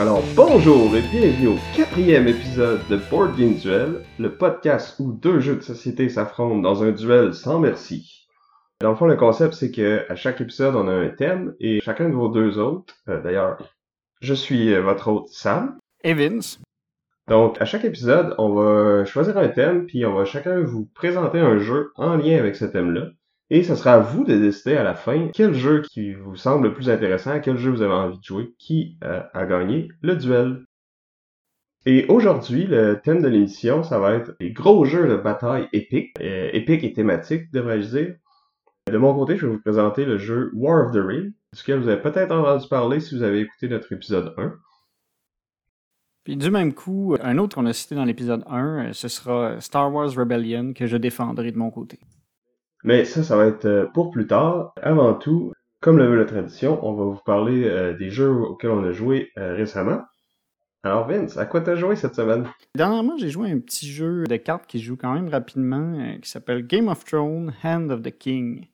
[0.00, 5.40] Alors bonjour et bienvenue au quatrième épisode de Board Game Duel, le podcast où deux
[5.40, 8.19] jeux de société s'affrontent dans un duel sans merci.
[8.80, 11.80] Dans le fond, le concept c'est que à chaque épisode on a un thème et
[11.80, 13.58] chacun de vos deux autres, euh, d'ailleurs,
[14.22, 15.78] je suis euh, votre hôte Sam.
[16.02, 16.40] Evans.
[17.28, 21.38] Donc à chaque épisode on va choisir un thème puis on va chacun vous présenter
[21.38, 23.08] un jeu en lien avec ce thème-là.
[23.50, 26.68] Et ce sera à vous de décider à la fin quel jeu qui vous semble
[26.68, 30.14] le plus intéressant, quel jeu vous avez envie de jouer, qui euh, a gagné le
[30.14, 30.64] duel.
[31.84, 36.14] Et aujourd'hui, le thème de l'émission, ça va être les gros jeux de bataille épiques,
[36.20, 38.14] euh, épiques et thématiques, devrais-je dire.
[38.90, 41.88] De mon côté, je vais vous présenter le jeu War of the Ring, duquel vous
[41.88, 44.52] avez peut-être entendu parler si vous avez écouté notre épisode 1.
[46.24, 49.60] Puis du même coup, un autre qu'on a cité dans l'épisode 1, euh, ce sera
[49.60, 51.98] Star Wars Rebellion que je défendrai de mon côté.
[52.84, 54.72] Mais ça, ça va être euh, pour plus tard.
[54.82, 58.70] Avant tout, comme le veut la tradition, on va vous parler euh, des jeux auxquels
[58.70, 60.02] on a joué euh, récemment.
[60.82, 62.46] Alors Vince, à quoi t'as joué cette semaine?
[62.74, 66.18] Dernièrement, j'ai joué à un petit jeu de cartes qui joue quand même rapidement, euh,
[66.18, 68.66] qui s'appelle Game of Thrones Hand of the King.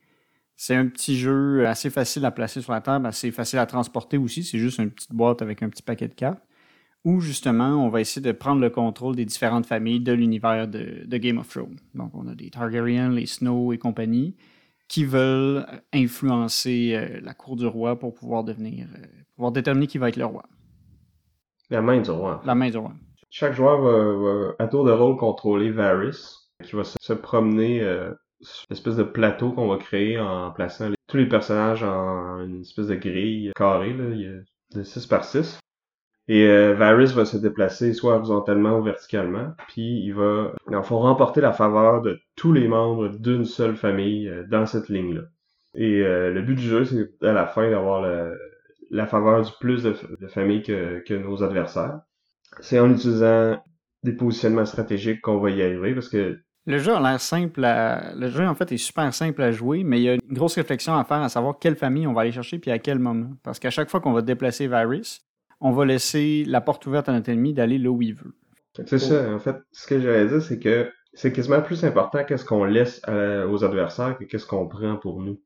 [0.56, 4.16] C'est un petit jeu assez facile à placer sur la table, assez facile à transporter
[4.16, 4.42] aussi.
[4.42, 6.42] C'est juste une petite boîte avec un petit paquet de cartes.
[7.04, 11.04] Où justement, on va essayer de prendre le contrôle des différentes familles de l'univers de,
[11.06, 11.78] de Game of Thrones.
[11.94, 14.34] Donc, on a des Targaryens, les Snow et compagnie,
[14.88, 19.98] qui veulent influencer euh, la cour du roi pour pouvoir devenir, euh, pouvoir déterminer qui
[19.98, 20.44] va être le roi.
[21.70, 22.40] La main du roi.
[22.44, 22.92] La main du roi.
[23.30, 27.82] Chaque joueur va, va, à tour de rôle contrôler Varys, qui va se, se promener
[27.82, 32.60] euh, sur l'espèce de plateau qu'on va créer en plaçant tous les personnages en une
[32.60, 35.58] espèce de grille carrée, là, il y a de 6 par 6.
[36.28, 40.98] Et euh, Varys va se déplacer soit horizontalement ou verticalement, puis il va, le fond,
[40.98, 45.22] remporter la faveur de tous les membres d'une seule famille euh, dans cette ligne-là.
[45.74, 48.04] Et euh, le but du jeu, c'est à la fin d'avoir
[48.90, 52.00] la faveur du plus de, de familles que, que nos adversaires.
[52.60, 53.62] C'est en utilisant
[54.02, 58.12] des positionnements stratégiques qu'on va y arriver, parce que Le jeu a l'air simple à...
[58.16, 60.56] Le jeu, en fait, est super simple à jouer, mais il y a une grosse
[60.56, 63.30] réflexion à faire à savoir quelle famille on va aller chercher puis à quel moment.
[63.44, 65.20] Parce qu'à chaque fois qu'on va déplacer Varys,
[65.60, 68.34] on va laisser la porte ouverte à notre ennemi d'aller là où il veut.
[68.84, 72.44] C'est ça, en fait, ce que j'allais dire, c'est que c'est quasiment plus important qu'est-ce
[72.44, 75.40] qu'on laisse à- aux adversaires que qu'est-ce qu'on prend pour nous.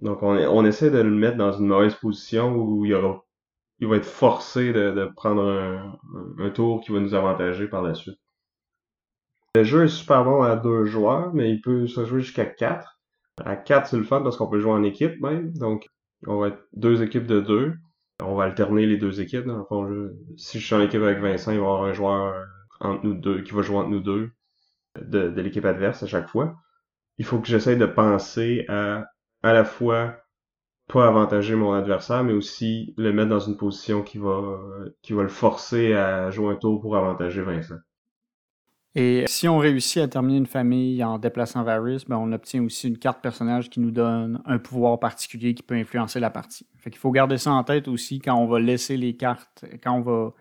[0.00, 3.24] Donc, on, essaie de le mettre dans une mauvaise position où il, aura,
[3.78, 5.96] il va être forcé de, de prendre un,
[6.40, 8.18] un tour qui va nous avantager par la suite.
[9.56, 12.98] Le jeu est super bon à deux joueurs, mais il peut se jouer jusqu'à quatre.
[13.44, 15.52] À quatre, c'est le fun parce qu'on peut jouer en équipe même.
[15.52, 15.88] Donc,
[16.26, 17.74] on va être deux équipes de deux.
[18.20, 19.46] On va alterner les deux équipes.
[19.46, 22.46] Dans le si je suis en équipe avec Vincent, il va y avoir un joueur
[22.80, 24.32] entre nous deux, qui va jouer entre nous deux
[25.00, 26.56] de, l'équipe adverse à chaque fois.
[27.18, 29.04] Il faut que j'essaye de penser à
[29.42, 30.16] à la fois
[30.88, 34.58] pas avantager mon adversaire, mais aussi le mettre dans une position qui va
[35.02, 37.76] qui va le forcer à jouer un tour pour avantager Vincent.
[38.96, 42.88] Et si on réussit à terminer une famille en déplaçant Varys, ben on obtient aussi
[42.88, 46.66] une carte personnage qui nous donne un pouvoir particulier qui peut influencer la partie.
[46.76, 49.94] Fait qu'il faut garder ça en tête aussi quand on va laisser les cartes, quand
[49.94, 50.32] on va,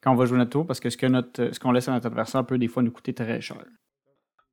[0.00, 2.06] quand on va jouer notre tour, parce que ce que ce qu'on laisse à notre
[2.06, 3.62] adversaire peut des fois nous coûter très cher.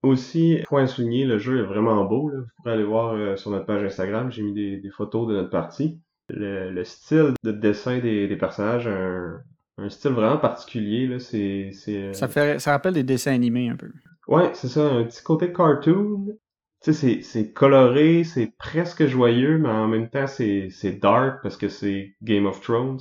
[0.03, 2.29] Aussi, point à souligner, le jeu est vraiment beau.
[2.29, 5.49] Vous pourrez aller voir euh, sur notre page Instagram, j'ai mis des, photos de notre
[5.49, 6.01] partie.
[6.29, 9.41] Le, le style de dessin des, des personnages, un,
[9.77, 11.07] un style vraiment particulier.
[11.07, 11.19] Là.
[11.19, 13.91] C'est, c'est, euh, Ça, fait, ça rappelle des dessins animés un peu.
[14.27, 16.37] Ouais, c'est ça, un petit côté cartoon.
[16.83, 21.41] Tu sais, c'est, c'est coloré, c'est presque joyeux, mais en même temps, c'est, c'est dark
[21.41, 22.99] parce que c'est Game of Thrones.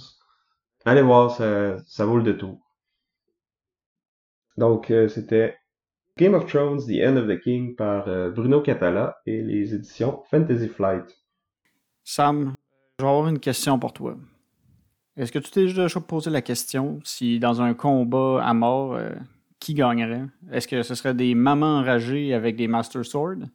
[0.84, 2.58] Allez voir, ça, ça vaut le détour.
[4.56, 5.56] Donc, euh, c'était
[6.16, 10.22] Game of Thrones, The End of the King par euh, Bruno Catala et les éditions
[10.30, 11.04] Fantasy Flight.
[12.04, 12.54] Sam,
[12.98, 14.16] je vais avoir une question pour toi.
[15.16, 19.14] Est-ce que tu t'es déjà posé la question si dans un combat à mort, euh,
[19.60, 20.26] qui gagnerait?
[20.52, 23.48] Est-ce que ce serait des mamans enragées avec des Master Swords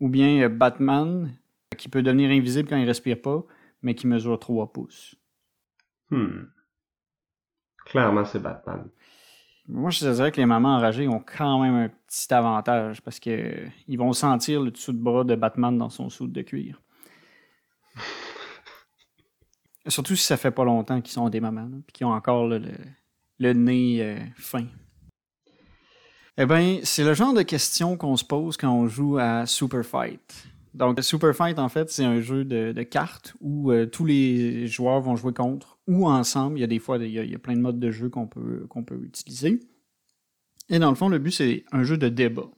[0.00, 1.32] ou bien euh, Batman
[1.76, 3.44] qui peut devenir invisible quand il respire pas,
[3.82, 5.16] mais qui mesure 3 pouces?
[6.10, 6.44] Hmm.
[7.84, 8.88] Clairement, c'est Batman.
[9.66, 13.30] Moi, je dirais que les mamans enragées ont quand même un petit avantage parce que
[13.30, 16.80] euh, ils vont sentir le dessous de bras de Batman dans son soude de cuir.
[19.88, 23.52] Surtout si ça fait pas longtemps qu'ils sont des mamans, et qu'ils ont encore le,
[23.52, 24.66] nez euh, fin.
[26.36, 29.84] Eh bien, c'est le genre de question qu'on se pose quand on joue à Super
[29.84, 30.48] Fight.
[30.74, 35.00] Donc, Super Fight, en fait, c'est un jeu de, cartes où euh, tous les joueurs
[35.00, 36.58] vont jouer contre ou ensemble.
[36.58, 38.66] Il y a des fois, il y a, plein de modes de jeu qu'on peut,
[38.68, 39.58] qu'on peut utiliser.
[40.68, 42.48] Et dans le fond, le but, c'est un jeu de débat.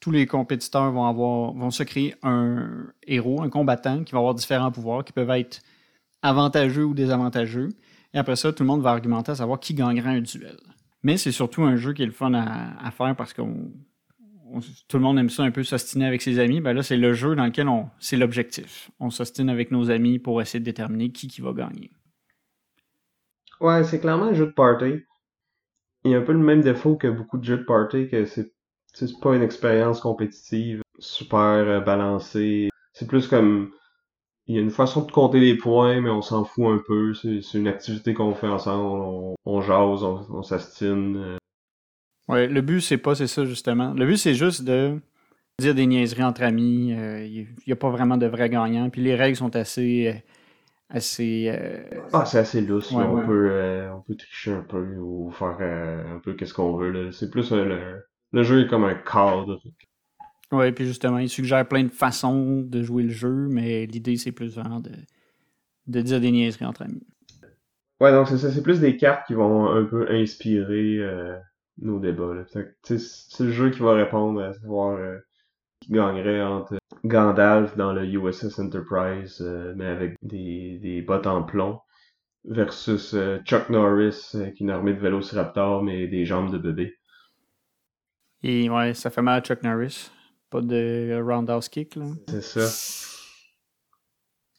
[0.00, 4.34] Tous les compétiteurs vont, avoir, vont se créer un héros, un combattant qui va avoir
[4.34, 5.62] différents pouvoirs qui peuvent être
[6.22, 7.68] avantageux ou désavantageux.
[8.14, 10.56] Et après ça, tout le monde va argumenter à savoir qui gagnera un duel.
[11.02, 15.02] Mais c'est surtout un jeu qui est le fun à, faire parce que tout le
[15.02, 16.60] monde aime ça un peu s'ostiner avec ses amis.
[16.60, 18.90] Ben là, c'est le jeu dans lequel on, c'est l'objectif.
[18.98, 21.90] On s'ostine avec nos amis pour essayer de déterminer qui, qui va gagner.
[23.60, 25.02] Ouais, c'est clairement un jeu de party.
[26.04, 28.24] Il y a un peu le même défaut que beaucoup de jeux de party, que
[28.24, 28.52] c'est,
[28.94, 32.70] c'est pas une expérience compétitive super euh, balancée.
[32.92, 33.70] C'est plus comme
[34.48, 37.12] il y a une façon de compter les points, mais on s'en fout un peu.
[37.12, 39.36] C'est une activité qu'on fait ensemble.
[39.44, 41.16] On, jase, on, s'astine.
[41.16, 41.36] Euh.
[42.28, 43.92] Ouais, le but, c'est pas, c'est ça, justement.
[43.92, 44.98] Le but, c'est juste de
[45.60, 46.94] dire des niaiseries entre amis.
[46.94, 48.88] Euh, il n'y a pas vraiment de vrais gagnants.
[48.88, 50.14] Puis les règles sont assez.
[50.14, 50.18] Euh,
[50.88, 51.52] assez
[52.14, 52.90] Ah, c'est assez lousse.
[52.92, 57.12] on, Peut, on peut tricher un peu ou faire un peu qu'est-ce qu'on veut.
[57.12, 58.02] C'est plus le,
[58.32, 59.60] le jeu est comme un cadre.
[60.50, 64.32] Oui, puis justement, il suggère plein de façons de jouer le jeu, mais l'idée, c'est
[64.32, 64.92] plus vraiment de,
[65.88, 67.06] de dire des niaiseries entre amis.
[68.00, 71.36] Ouais, donc c'est ça, c'est plus des cartes qui vont un peu inspirer euh,
[71.78, 72.44] nos débats.
[72.82, 75.18] C'est le jeu qui va répondre à savoir euh,
[75.80, 81.42] qui gagnerait entre Gandalf dans le USS Enterprise, euh, mais avec des, des bottes en
[81.42, 81.80] plomb,
[82.44, 86.94] versus Chuck Norris, qui est une armée de vélociraptors, mais des jambes de bébé.
[88.44, 90.10] Et ouais, ça fait mal à Chuck Norris.
[90.50, 92.06] Pas de roundhouse kick, là.
[92.28, 93.18] C'est ça.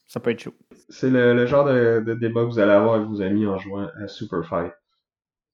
[0.06, 0.54] Ça peut être chaud.
[0.88, 4.08] C'est le, genre de, débat que vous allez avoir avec vos amis en jouant à
[4.08, 4.72] Super Fight.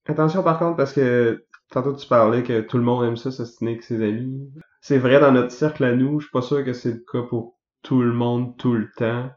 [0.06, 3.73] Attention par contre, parce que tantôt tu parlais que tout le monde aime ça, s'ostiner
[3.73, 4.50] avec ses amis.
[4.81, 7.23] C'est vrai dans notre cercle à nous, je suis pas sûr que c'est le cas
[7.29, 9.31] pour tout le monde tout le temps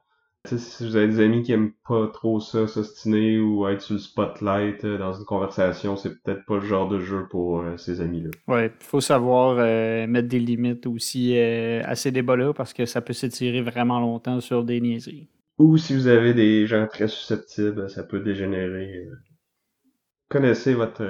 [0.46, 4.00] si vous avez des amis qui aiment pas trop ça, s'ostiner ou être sur le
[4.00, 8.00] spotlight euh, dans une conversation, c'est peut-être pas le genre de jeu pour euh, ces
[8.00, 8.30] amis-là.
[8.48, 13.02] Ouais, il faut savoir euh, mettre des limites aussi à ces débats-là parce que ça
[13.02, 15.28] peut s'étirer vraiment longtemps sur des niaiseries.
[15.58, 19.08] Ou si vous avez des gens très susceptibles, ça peut dégénérer.
[20.30, 21.04] Connaissez votre,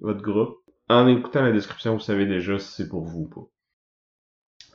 [0.00, 0.56] votre groupe.
[0.88, 3.48] En écoutant la description, vous savez déjà si c'est pour vous ou pas.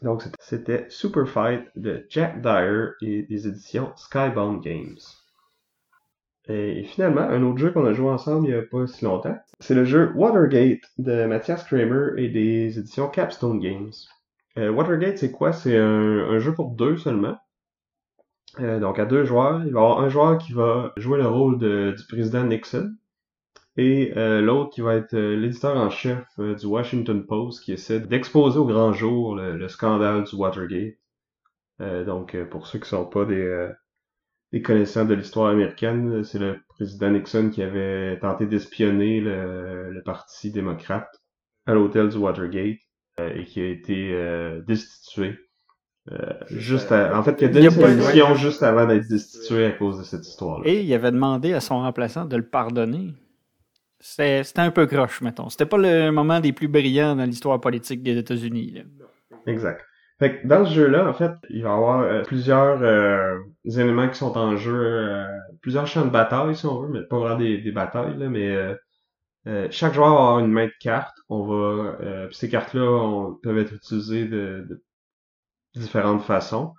[0.01, 4.98] Donc, c'était Super Fight de Jack Dyer et des éditions Skybound Games.
[6.48, 9.38] Et finalement, un autre jeu qu'on a joué ensemble il n'y a pas si longtemps,
[9.59, 13.92] c'est le jeu Watergate de Mathias Kramer et des éditions Capstone Games.
[14.57, 15.53] Euh, Watergate, c'est quoi?
[15.53, 17.38] C'est un, jeu pour deux seulement.
[18.59, 21.27] Euh, donc à deux joueurs, il va y avoir un joueur qui va jouer le
[21.27, 22.92] rôle du président Nixon,
[23.77, 27.71] et euh, l'autre qui va être euh, l'éditeur en chef euh, du Washington Post qui
[27.71, 30.95] essaie d'exposer au grand jour le, scandale du Watergate.
[31.79, 33.69] donc pour ceux qui sont pas des,
[34.51, 40.51] des connaissants de l'histoire américaine, c'est le président Nixon qui avait tenté d'espionner le, parti
[40.51, 41.09] démocrate
[41.65, 42.79] à l'hôtel du Watergate
[43.17, 45.39] et qui a été destitué.
[46.50, 50.03] juste en fait, qui a donné sa démission juste avant d'être destitué à cause de
[50.03, 50.67] cette histoire-là.
[50.67, 53.13] Et il avait demandé à son remplaçant de le pardonner.
[54.01, 55.50] C'était un peu croche, mettons.
[55.50, 58.83] C'était pas le moment des plus brillants dans l'histoire politique des États-Unis.
[59.45, 59.86] Exact.
[60.21, 64.17] Fait dans ce jeu-là, en fait, il va y avoir euh, plusieurs euh, éléments qui
[64.20, 65.25] sont en jeu, euh,
[65.62, 68.55] plusieurs champs de bataille, si on veut, mais pas vraiment des, batailles, mais
[69.72, 71.17] chaque joueur va avoir une main de cartes.
[71.29, 71.98] On va,
[72.31, 74.84] ces cartes-là peuvent être utilisées de,
[75.75, 76.75] différentes façons.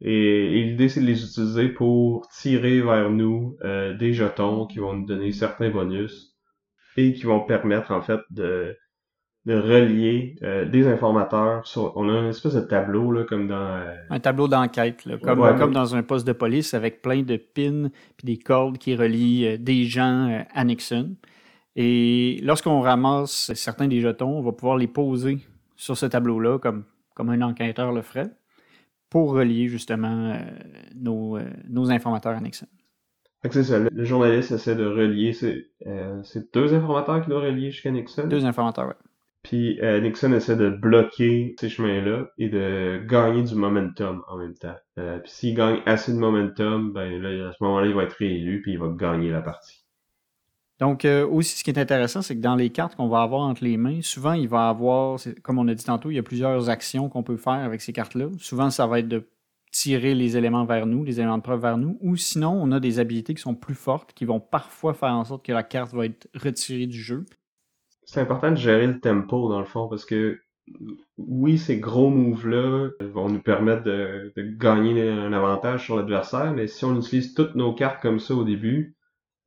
[0.00, 5.06] Et l'idée, c'est de les utiliser pour tirer vers nous des jetons qui vont nous
[5.06, 6.33] donner certains bonus
[6.96, 8.76] et qui vont permettre en fait de,
[9.46, 13.76] de relier euh, des informateurs sur on a une espèce de tableau là comme dans
[13.76, 17.90] euh, un tableau d'enquête comme comme dans un poste de police avec plein de pins
[18.16, 21.16] puis des cordes qui relient euh, des gens à Nixon.
[21.76, 25.38] Et lorsqu'on ramasse certains des jetons on va pouvoir les poser
[25.76, 26.84] sur ce tableau là comme
[27.14, 28.30] comme un enquêteur le ferait
[29.10, 30.36] pour relier justement
[30.96, 32.66] nos, nos informateurs à Nixon
[33.52, 36.22] c'est ça, le, journaliste essaie de relier, c'est euh,
[36.52, 38.26] deux informateurs qui doivent relier jusqu'à Nixon.
[38.26, 38.94] Deux informateurs, ouais.
[39.44, 44.54] Puis euh, Nixon essaie de bloquer ces chemins-là et de gagner du momentum en même
[44.54, 44.74] temps.
[44.98, 48.14] Euh, puis s'il gagne assez de momentum, ben là, à ce moment-là, il va être
[48.14, 49.84] réélu puis il va gagner la partie.
[50.80, 53.42] Donc euh, aussi, ce qui est intéressant, c'est que dans les cartes qu'on va avoir
[53.42, 56.22] entre les mains, souvent il va avoir, comme on a dit tantôt, il y a
[56.22, 58.28] plusieurs actions qu'on peut faire avec ces cartes-là.
[58.38, 59.28] Souvent, ça va être de
[59.74, 62.78] tirer les éléments vers nous, les éléments de preuve vers nous, ou sinon on a
[62.78, 65.92] des habilités qui sont plus fortes, qui vont parfois faire en sorte que la carte
[65.92, 67.26] va être retirée du jeu.
[68.04, 70.38] C'est important de gérer le tempo dans le fond, parce que
[71.18, 76.84] oui, ces gros moves-là vont nous permettre de, gagner un avantage sur l'adversaire, mais si
[76.84, 78.94] on utilise toutes nos cartes comme ça au début,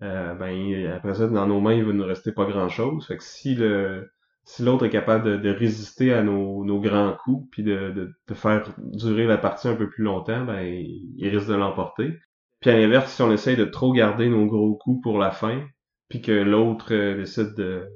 [0.03, 3.07] euh, ben après ça, dans nos mains, il va nous rester pas grand-chose.
[3.07, 4.11] Fait que si le
[4.47, 9.37] si l'autre est capable de, résister à nos, grands coups, puis de, faire durer la
[9.37, 12.17] partie un peu plus longtemps, ben il risque de l'emporter.
[12.61, 15.67] Puis à l'inverse, si on essaye de trop garder nos gros coups pour la fin,
[16.07, 17.89] puis que l'autre euh, décide de,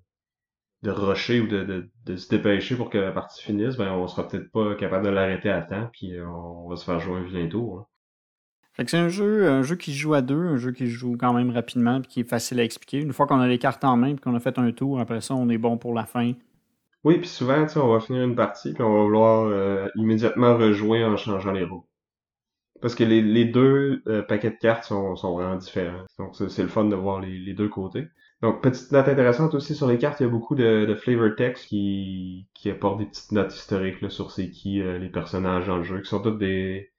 [0.84, 4.08] de rusher ou de, de, de, se dépêcher pour que la partie finisse, ben on
[4.08, 7.20] sera peut-être pas capable de l'arrêter à temps, puis euh, on va se faire jouer
[7.20, 7.80] un vilain tour.
[7.80, 7.86] Hein.
[8.78, 11.52] C'est un jeu, un jeu qui joue à deux, un jeu qui joue quand même
[11.52, 13.00] rapidement, puis qui est facile à expliquer.
[13.00, 15.22] Une fois qu'on a les cartes en main, puis qu'on a fait un tour, après
[15.22, 16.34] ça, on est bon pour la fin.
[17.04, 21.04] Oui, puis souvent, on va finir une partie, puis on va vouloir euh, immédiatement rejouer
[21.04, 21.86] en changeant les roues.
[22.82, 26.06] Parce que les, les deux euh, paquets de cartes sont, sont vraiment différents.
[26.18, 28.08] Donc c'est le fun de voir les, deux côtés.
[28.42, 31.36] Donc, petite note intéressante aussi sur les cartes, il y a beaucoup de, de flavor
[31.36, 35.68] text qui, qui apportent des petites notes historiques là, sur c'est qui euh, les personnages
[35.68, 36.91] dans le jeu, qui sont tous des,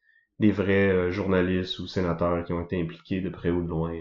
[0.42, 3.92] des vrais euh, journalistes ou sénateurs qui ont été impliqués de près ou de loin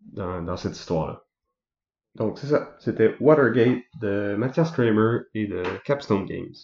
[0.00, 1.24] dans, dans cette histoire-là.
[2.14, 6.54] Donc c'est ça, c'était Watergate de Matthias Kramer et de Capstone Games.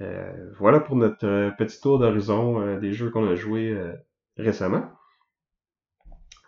[0.00, 3.76] Euh, voilà pour notre euh, petit tour d'horizon euh, des jeux qu'on a joués
[4.36, 4.84] récemment.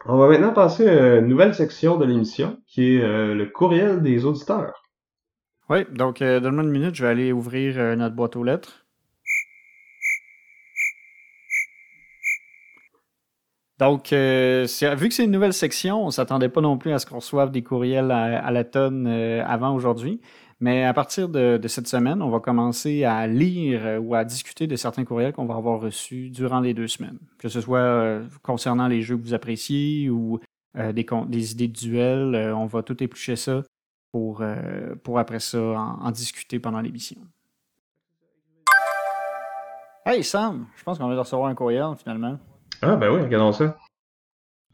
[0.07, 4.25] On va maintenant passer à une nouvelle section de l'émission qui est le courriel des
[4.25, 4.83] auditeurs.
[5.69, 8.82] Oui, donc donne-moi une minute, je vais aller ouvrir notre boîte aux lettres.
[13.83, 17.07] Donc, vu que c'est une nouvelle section, on ne s'attendait pas non plus à ce
[17.07, 20.21] qu'on reçoive des courriels à, la tonne avant aujourd'hui.
[20.63, 24.69] Mais à partir de, cette semaine, on va commencer à lire euh, ou à discuter
[24.69, 27.19] de certains courriels qu'on va avoir reçus durant les deux semaines.
[27.39, 30.39] Que ce soit euh, concernant les jeux que vous appréciez ou
[30.79, 33.65] euh, des, idées de duel, on va tout éplucher ça
[34.13, 34.45] pour,
[35.03, 37.19] pour après ça en, discuter pendant l'émission.
[40.07, 42.39] Hey Sam, je pense qu'on de recevoir un courriel finalement.
[42.83, 43.79] Ah ben oui, regardons ça.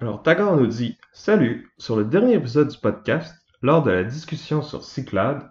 [0.00, 4.62] Alors Tagar nous dit Salut, sur le dernier épisode du podcast, lors de la discussion
[4.62, 5.50] sur Cyclade,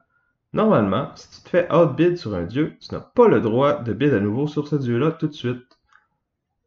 [0.53, 3.93] Normalement, si tu te fais outbid sur un dieu, tu n'as pas le droit de
[3.93, 5.77] bid à nouveau sur ce dieu-là tout de suite.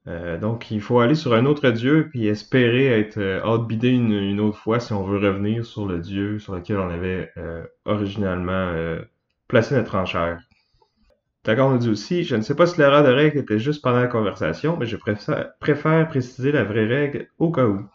[0.06, 4.40] Euh, donc, il faut aller sur un autre dieu puis espérer être euh, outbidé une,
[4.40, 8.72] autre fois si on veut revenir sur le dieu sur lequel on avait euh, originalement
[9.48, 10.40] placé notre enchère.
[11.44, 14.00] D'accord, on dit aussi, je ne sais pas si l'erreur de règle était juste pendant
[14.00, 17.88] la conversation, mais je préfère préciser la vraie règle au cas où.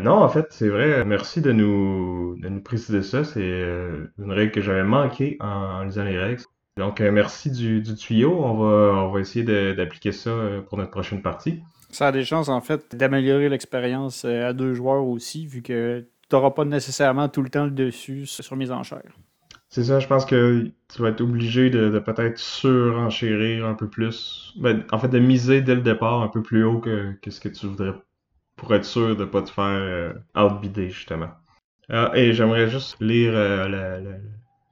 [0.00, 1.04] Non, en fait, c'est vrai.
[1.04, 3.24] Merci de nous, de nous préciser ça.
[3.24, 6.42] C'est euh, une règle que j'avais manqué en, lisant les règles.
[6.76, 8.42] Donc, euh, merci du, tuyau.
[8.42, 11.62] On va, on va essayer d'appliquer ça euh, pour notre prochaine partie.
[11.90, 16.34] Ça a des chances, en fait, d'améliorer l'expérience à deux joueurs aussi, vu que tu
[16.34, 19.02] n'auras pas nécessairement tout le temps le dessus sur mise en chair.
[19.72, 24.52] C'est ça, je pense que tu vas être obligé de, peut-être surenchérir un peu plus.
[24.58, 27.40] Ben, en fait, de miser dès le départ un peu plus haut que, que ce
[27.40, 27.94] que tu voudrais
[28.56, 31.30] pour être sûr de pas te faire euh, outbider, justement.
[31.88, 34.18] Ah, et j'aimerais juste lire euh,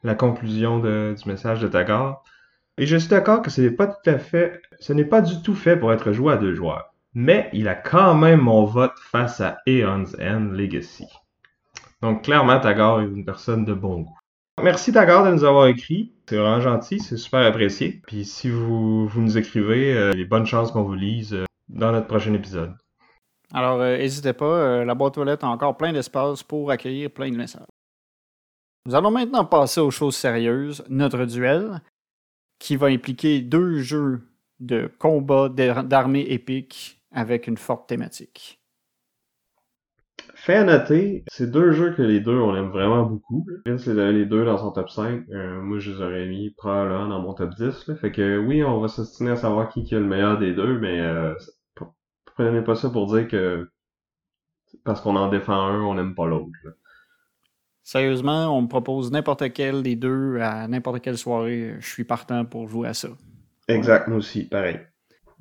[0.02, 2.22] la, conclusion du message de Tagar.
[2.76, 5.40] Et je suis d'accord que ce n'est pas tout à fait, ce n'est pas du
[5.40, 6.92] tout fait pour être joué à deux joueurs.
[7.14, 11.06] Mais il a quand même mon vote face à Aeon's End Legacy.
[12.02, 14.19] Donc clairement, Tagar est une personne de bon goût.
[14.62, 16.12] Merci Tagar de nous avoir écrit.
[16.28, 18.00] C'est vraiment gentil, c'est super apprécié.
[18.06, 21.36] Puis si vous, vous nous écrivez, euh, a bonnes chances qu'on vous lise
[21.68, 22.74] dans notre prochain épisode.
[23.52, 27.10] Alors, n'hésitez euh, pas, euh, la boîte aux lettres a encore plein d'espace pour accueillir
[27.10, 27.66] plein de messages.
[28.86, 31.82] Nous allons maintenant passer aux choses sérieuses, notre duel,
[32.58, 34.20] qui va impliquer deux jeux
[34.60, 38.59] de combat d'armée épique avec une forte thématique.
[40.34, 43.46] Fait à noter, c'est deux jeux que les deux on aime vraiment beaucoup.
[43.66, 45.24] Vince les avait les deux dans son top 5.
[45.30, 47.92] Euh, moi je les aurais mis probablement dans mon top 10.
[48.00, 50.78] Fait que oui, on va s'ostiner à savoir qui, qui a le meilleur des deux,
[50.78, 51.00] mais
[52.34, 53.68] prenez pas ça pour dire que
[54.84, 56.50] parce qu'on en défend un, on n'aime pas l'autre.
[57.82, 61.76] Sérieusement, on me propose n'importe quel des deux à n'importe quelle soirée.
[61.80, 63.08] Je suis partant pour jouer à ça.
[63.68, 64.78] Exact, moi aussi, pareil.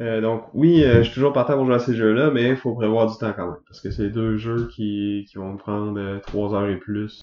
[0.01, 2.55] Euh, donc oui, euh, je suis toujours partant pour jouer à ces jeux-là, mais il
[2.55, 5.99] faut prévoir du temps quand même, parce que c'est deux jeux qui, vont me prendre
[5.99, 7.21] euh, trois heures et plus.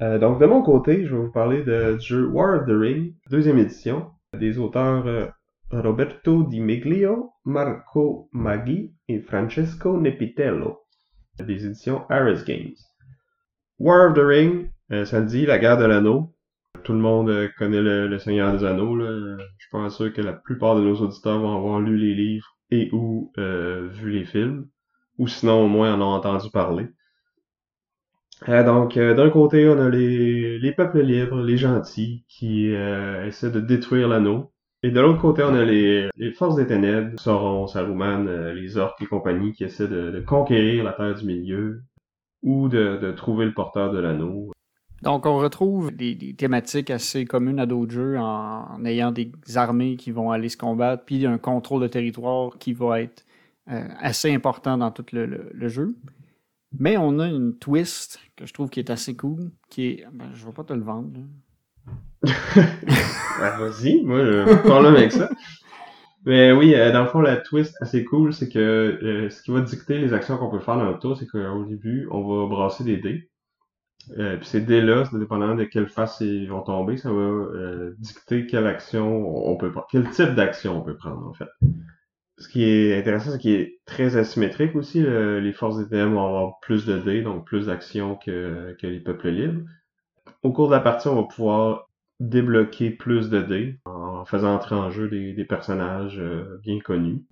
[0.00, 3.14] donc de mon côté, je vais vous parler de, du jeu War of the Ring,
[3.30, 5.32] deuxième édition, des auteurs
[5.70, 10.80] Roberto Di Meglio, Marco Maggi et Francesco Nepitello,
[11.38, 12.76] des éditions Ares Games.
[13.78, 14.70] War of the Ring,
[15.04, 16.35] ça dit, la guerre de l'anneau.
[16.84, 18.98] Tout le monde euh, connaît le, Seigneur des Anneaux.
[18.98, 22.56] Je suis pas sûr que la plupart de nos auditeurs vont avoir lu les livres
[22.70, 24.68] et ou euh, vu les films,
[25.18, 26.88] ou sinon au moins en ont entendu parler.
[28.48, 34.08] donc, d'un côté, on a les, les peuples libres, les gentils, qui essaient de détruire
[34.08, 34.52] l'anneau.
[34.82, 39.06] Et de l'autre côté, on a les, forces des ténèbres, Sauron, Saruman, les orques et
[39.06, 41.82] compagnie, qui essaient de, conquérir la Terre du Milieu
[42.42, 44.50] ou de trouver le porteur de l'anneau.
[45.06, 50.10] Donc, on retrouve des, thématiques assez communes à d'autres jeux en, ayant des armées qui
[50.10, 53.24] vont aller se combattre, puis un contrôle de territoire qui va être
[53.70, 55.94] euh, assez important dans tout le, jeu.
[56.76, 60.06] Mais on a une twist que je trouve qui est assez cool, qui est...
[60.12, 61.20] Ben, je vais pas te le vendre.
[62.24, 65.30] ben, vas-y, moi, je parle avec ça.
[66.24, 69.52] Mais oui, euh, dans le fond, la twist assez cool, c'est que euh, ce qui
[69.52, 72.48] va dicter les actions qu'on peut faire dans le tour, c'est qu'au début, on va
[72.48, 73.30] brasser des dés.
[74.18, 78.46] Euh, puis ces dés-là, dépendant de quelle face ils vont tomber, ça va euh, dicter
[78.46, 81.48] quelle action on peut prendre, quel type d'action on peut prendre en fait.
[82.38, 85.00] Ce qui est intéressant, c'est qu'il est très asymétrique aussi.
[85.00, 89.30] les forces ténèbres vont avoir plus de dés, donc plus d'actions que, que les peuples
[89.30, 89.62] libres.
[90.42, 91.88] Au cours de la partie, on va pouvoir
[92.20, 97.24] débloquer plus de dés en faisant entrer en jeu des, des personnages euh, bien connus.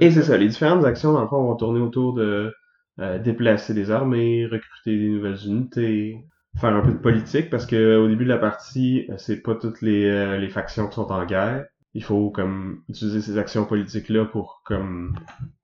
[0.00, 2.54] Et c'est ça, les différentes actions, dans le fond, vont tourner autour de
[3.00, 6.26] euh, déplacer des armées, recruter des nouvelles unités,
[6.60, 9.54] faire un peu de politique parce que au début de la partie, euh, c'est pas
[9.54, 11.64] toutes les, euh, les factions qui sont en guerre.
[11.94, 15.14] Il faut comme utiliser ces actions politiques là pour comme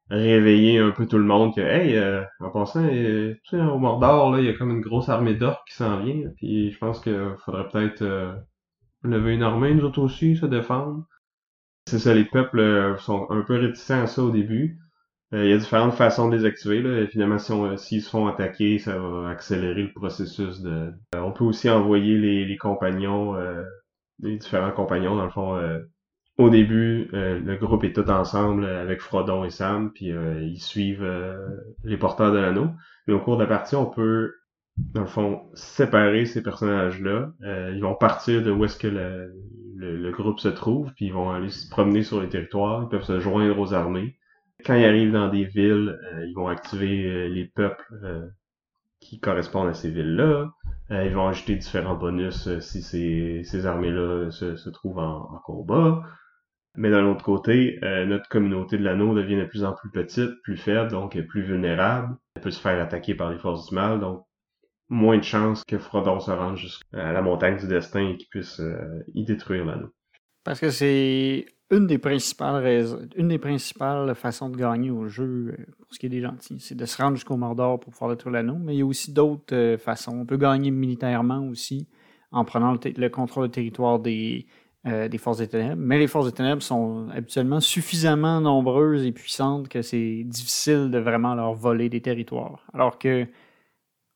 [0.09, 1.99] réveiller un peu tout le monde que hey
[2.41, 5.69] en passant tu sais, au Mordor là il y a comme une grosse armée d'orques
[5.69, 8.39] qui s'en vient puis je pense qu'il faudrait peut-être
[9.03, 11.07] lever une armée nous autres aussi se défendre
[11.87, 14.88] c'est ça les peuples sont un peu réticents à ça au début euh,
[15.33, 16.81] il y a différentes façons de les activer.
[16.81, 17.07] Là.
[17.07, 20.93] finalement, si on, s'ils se font attaquer, ça va accélérer le processus de.
[21.15, 22.17] Euh, on peut aussi envoyer
[22.47, 23.63] les, compagnons, euh,
[24.21, 25.61] les différents compagnons, dans le fond.
[26.39, 31.07] au début, le groupe est tout ensemble avec Frodon et Sam, puis ils suivent
[31.85, 32.69] les porteurs de l'anneau.
[33.07, 34.35] Mais au cours de la partie, on peut,
[34.77, 37.33] dans le fond, séparer ces personnages-là.
[37.75, 39.33] ils vont partir de où est-ce que le,
[39.79, 43.05] le, groupe se trouve, puis ils vont aller se promener sur les territoires, ils peuvent
[43.05, 44.17] se joindre aux armées
[44.65, 48.27] quand ils arrivent dans des villes, euh, ils vont activer euh, les peuples euh,
[49.01, 50.51] qui correspondent à ces villes-là.
[50.91, 56.03] ils vont ajouter différents bonus si ces, armées-là se, se, trouvent en, en, combat.
[56.75, 60.57] Mais d'un autre côté, notre communauté de l'anneau devient de plus en plus petite, plus
[60.57, 62.17] faible, donc plus vulnérable.
[62.35, 64.25] Elle peut se faire attaquer par les forces du mal, donc
[64.89, 68.61] moins de chances que Frodon se rende jusqu'à la montagne du destin et qu'il puisse
[69.15, 69.93] y détruire l'anneau.
[70.45, 75.55] Parce que c'est une des principales raisons, une des principales façons de gagner au jeu,
[75.59, 78.11] euh, pour ce qui est des gentils, c'est de se rendre jusqu'au Mordor pour pouvoir
[78.11, 80.13] détruire l'anneau, mais il y a aussi d'autres euh, façons.
[80.19, 81.87] On peut gagner militairement aussi,
[82.33, 84.47] en prenant le, contrôle du territoire des,
[84.87, 85.81] euh, des forces des ténèbres.
[85.83, 90.99] Mais les forces des ténèbres sont habituellement suffisamment nombreuses et puissantes que c'est difficile de
[90.99, 92.65] vraiment leur voler des territoires.
[92.73, 93.27] Alors que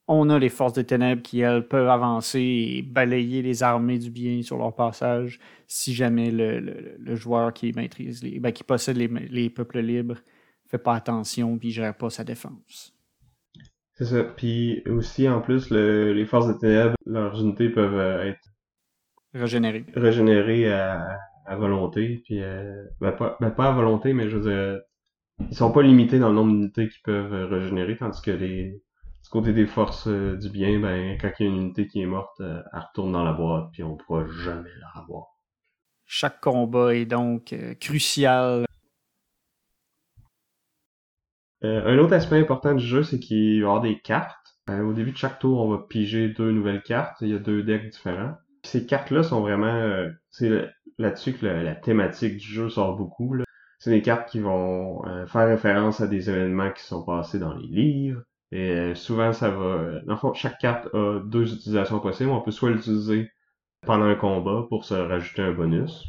[0.08, 4.10] on a les forces des ténèbres qui, elles, peuvent avancer et balayer les armées du
[4.10, 9.50] bien sur leur passage si jamais le, joueur qui maîtrise les, ben, qui possède les,
[9.50, 10.18] peuples libres
[10.66, 12.94] fait pas attention puis gère pas sa défense.
[13.92, 14.24] C'est ça.
[14.24, 18.40] Puis aussi, en plus, les forces des ténèbres, leurs unités peuvent euh, être
[19.34, 19.84] régénérées.
[19.94, 21.18] Régénérées à,
[21.56, 22.22] volonté.
[22.24, 24.80] Puis, euh, ben, pas, ben, pas à volonté, mais je veux dire,
[25.50, 28.82] ils sont pas limités dans le nombre d'unités qu'ils peuvent euh, régénérer, tandis que les,
[29.32, 32.06] côté des forces euh, du bien, ben, quand il y a une unité qui est
[32.06, 35.28] morte, euh, elle retourne dans la boîte, puis on pourra jamais la revoir.
[36.04, 38.66] Chaque combat est donc euh, crucial.
[41.62, 44.58] un autre aspect important du jeu, c'est qu'il va y avoir des cartes.
[44.68, 47.16] au début de chaque tour, on va piger deux nouvelles cartes.
[47.22, 48.34] Il y a deux decks différents.
[48.64, 50.10] ces cartes-là sont vraiment...
[50.30, 50.50] c'est
[50.98, 53.36] là-dessus que la, thématique du jeu sort beaucoup.
[53.78, 57.68] C'est des cartes qui vont faire référence à des événements qui sont passés dans les
[57.68, 60.16] livres, et euh, souvent, ça va...
[60.16, 62.30] Fond, chaque carte a deux utilisations possibles.
[62.30, 63.30] On peut soit l'utiliser
[63.86, 66.04] pendant un combat pour se rajouter un bonus.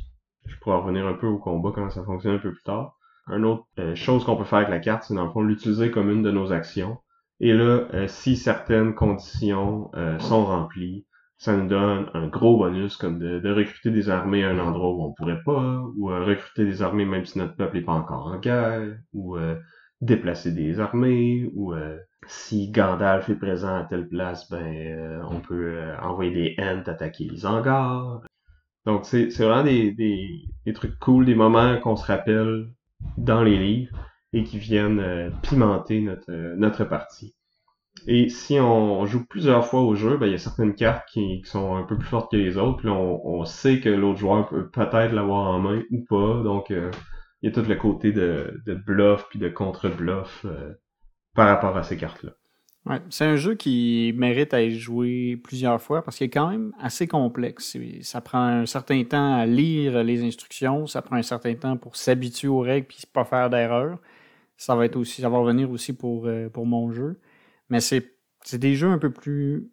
[0.45, 2.97] Je pourrais revenir un peu au combat quand ça fonctionne un peu plus tard.
[3.29, 5.89] Une autre euh, chose qu'on peut faire avec la carte, c'est dans le fond l'utiliser
[5.89, 6.97] comme une de nos actions.
[7.39, 11.05] Et là, euh, si certaines conditions sont remplies,
[11.37, 14.89] ça nous donne un gros bonus comme de, de, recruter des armées à un endroit
[14.89, 18.27] où on pourrait pas, ou recruter des armées même si notre peuple n'est pas encore
[18.27, 19.37] en guerre, ou
[20.05, 21.73] déplacer des armées, ou
[22.27, 26.83] si Gandalf est présent à telle place, ben euh, on peut euh, envoyer des Ents
[26.87, 28.21] attaquer les hangars.
[28.85, 32.67] Donc c'est vraiment des, des, trucs cool, des moments qu'on se rappelle
[33.17, 33.97] dans les livres
[34.33, 37.35] et qui viennent euh, pimenter notre, notre partie.
[38.07, 41.41] Et si on, joue plusieurs fois au jeu, ben, il y a certaines cartes qui,
[41.45, 42.79] sont un peu plus fortes que les autres.
[42.79, 46.41] Puis on, on sait que l'autre joueur peut peut-être l'avoir en main ou pas.
[46.43, 46.73] Donc
[47.43, 50.45] il y a tout le côté de, de bluff puis de contre-bluff
[51.35, 52.31] par rapport à ces cartes-là.
[52.85, 56.49] Ouais, c'est un jeu qui mérite à être joué plusieurs fois parce qu'il est quand
[56.49, 57.77] même assez complexe.
[58.01, 61.95] Ça prend un certain temps à lire les instructions, ça prend un certain temps pour
[61.95, 63.99] s'habituer aux règles puis pas faire d'erreur.
[64.57, 67.19] Ça va être aussi, ça va revenir aussi pour, euh, pour mon jeu.
[67.69, 68.03] Mais c'est
[68.53, 69.71] des jeux un peu plus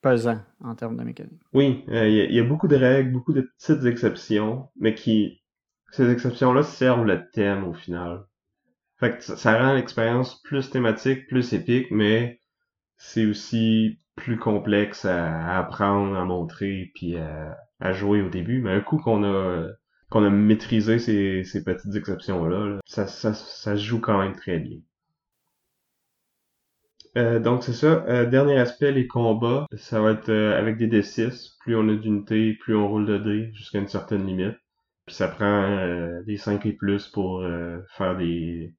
[0.00, 1.42] pesants en termes de mécanique.
[1.52, 5.42] Oui, euh, il y, a beaucoup de règles, beaucoup de petites exceptions, mais qui
[5.90, 8.24] ces exceptions-là servent le thème au final.
[8.98, 12.40] Fait que ça rend l'expérience plus thématique, plus épique, mais
[12.96, 18.60] c'est aussi plus complexe à, apprendre, à montrer, puis à, jouer au début.
[18.60, 19.68] Mais un coup qu'on a
[20.10, 24.78] qu'on a maîtrisé ces, petites exceptions-là, ça se joue quand même très bien.
[27.16, 28.04] Euh, donc c'est ça.
[28.08, 29.66] Euh, dernier aspect, les combats.
[29.76, 31.56] Ça va être euh, avec des D6.
[31.60, 34.56] Plus on a d'unités, plus on roule de dés jusqu'à une certaine limite.
[35.08, 37.42] Puis ça prend des 5 et plus pour
[37.96, 38.74] faire des,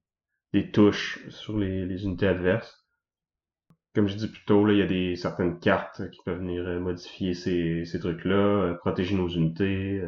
[0.52, 2.86] des touches sur les, les unités adverses.
[3.94, 6.64] Comme je dis plus tôt, là, il y a des certaines cartes qui peuvent venir
[6.80, 10.00] modifier ces, ces trucs-là, protéger nos unités,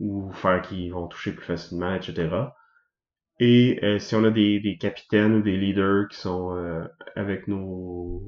[0.00, 2.28] ou faire qu'ils vont toucher plus facilement, etc.
[3.38, 6.84] Et euh, si on a des, des, capitaines ou des leaders qui sont euh,
[7.16, 8.22] avec nos,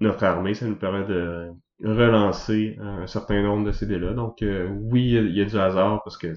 [0.00, 1.50] notre armée, ça nous permet de
[1.84, 4.14] relancer un certain nombre de ces dés-là.
[4.14, 6.34] Donc euh, oui, il y, a du hasard parce que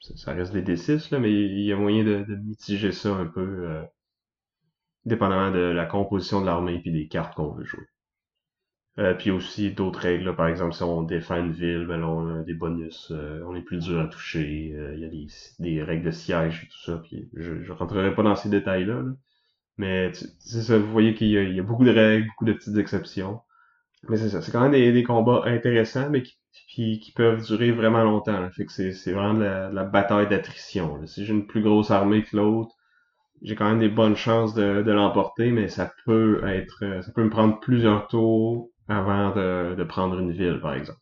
[0.00, 3.84] ça reste des D6, là, mais il y a moyen de, mitiger ça un peu
[5.04, 7.86] dépendamment de la composition de l'armée et des cartes qu'on veut jouer.
[8.98, 12.42] Euh, puis aussi d'autres règles, par exemple si on défend une ville, ben on a
[12.42, 15.26] des bonus, euh, on est plus dur à toucher, euh, il y a des,
[15.60, 19.04] des, règles de siège et tout ça, puis je, je rentrerai pas dans ces détails-là,
[19.78, 22.76] mais c'est ça, vous voyez qu'il y, y, a beaucoup de règles, beaucoup de petites
[22.76, 23.40] exceptions.
[24.08, 26.22] Mais c'est ça, c'est quand même des, combats intéressants, mais
[26.68, 28.48] qui, peuvent durer vraiment longtemps.
[28.50, 31.04] Fait que c'est, vraiment de la, bataille d'attrition.
[31.06, 32.74] Si j'ai une plus grosse armée que l'autre,
[33.42, 37.30] j'ai quand même des bonnes chances de, l'emporter, mais ça peut être, ça peut me
[37.30, 41.00] prendre plusieurs tours avant de, de prendre une ville, par exemple.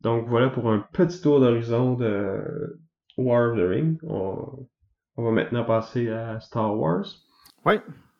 [0.00, 2.78] Donc voilà pour un petit tour d'horizon de
[3.16, 3.98] War of the Ring.
[4.04, 4.68] On,
[5.16, 7.06] va maintenant passer à Star Wars.
[7.64, 7.74] Oui.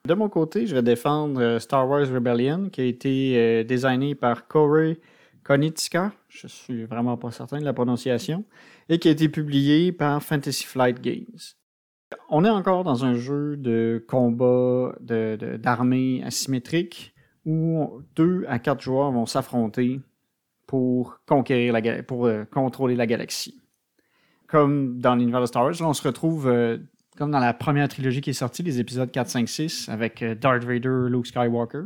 [0.09, 4.15] De mon côté, je vais défendre euh, Star Wars Rebellion, qui a été euh, designé
[4.15, 5.01] par Corey
[5.45, 8.47] Konitska, je suis vraiment pas certain de la prononciation,
[8.89, 11.37] et qui a été publié par Fantasy Flight Games.
[12.31, 18.81] On est encore dans un jeu de combat d'armée de, asymétrique où deux à quatre
[18.81, 20.01] joueurs vont s'affronter
[20.67, 23.61] pour conquérir la pour euh, contrôler la galaxie.
[24.47, 26.51] Comme dans l'univers de Star Wars, on se retrouve
[27.19, 30.35] comme dans la première trilogie qui est sortie, les épisodes 4, 5, 6, avec euh,
[30.35, 31.83] Darth Vader, Luke Skywalker,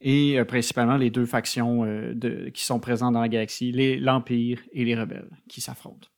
[0.00, 4.94] et principalement les deux factions de, qui sont présentes dans la galaxie, l'Empire et les
[4.94, 6.08] rebelles, qui s'affrontent.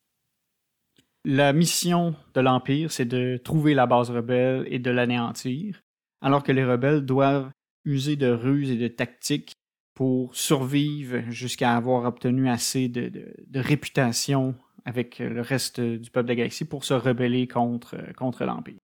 [1.25, 5.83] La mission de l'Empire, c'est de trouver la base rebelle et de l'anéantir,
[6.20, 7.51] alors que les rebelles doivent
[7.85, 9.53] user de ruses et de tactiques
[9.94, 14.55] pour survivre jusqu'à avoir obtenu assez de, réputation
[14.87, 18.79] avec le reste du peuple de la galaxie pour se rebeller contre, contre l'Empire.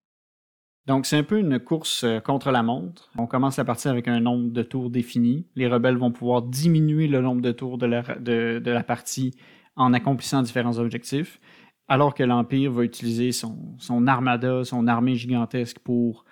[0.87, 3.09] Donc c'est un peu une course euh, contre la montre.
[3.17, 5.47] On commence la partie avec un nombre de tours défini.
[5.55, 9.37] Les rebelles vont pouvoir diminuer le nombre de tours de la, de, la partie
[9.77, 11.41] en accomplissant différents objectifs,
[11.87, 16.25] alors que l'Empire va utiliser son, son armada, son armée gigantesque pour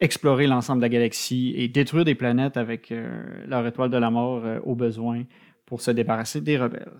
[0.00, 4.10] explorer l'ensemble de la galaxie et détruire des planètes avec euh, leur étoile de la
[4.10, 5.24] mort euh, au besoin
[5.66, 6.98] pour se débarrasser des rebelles.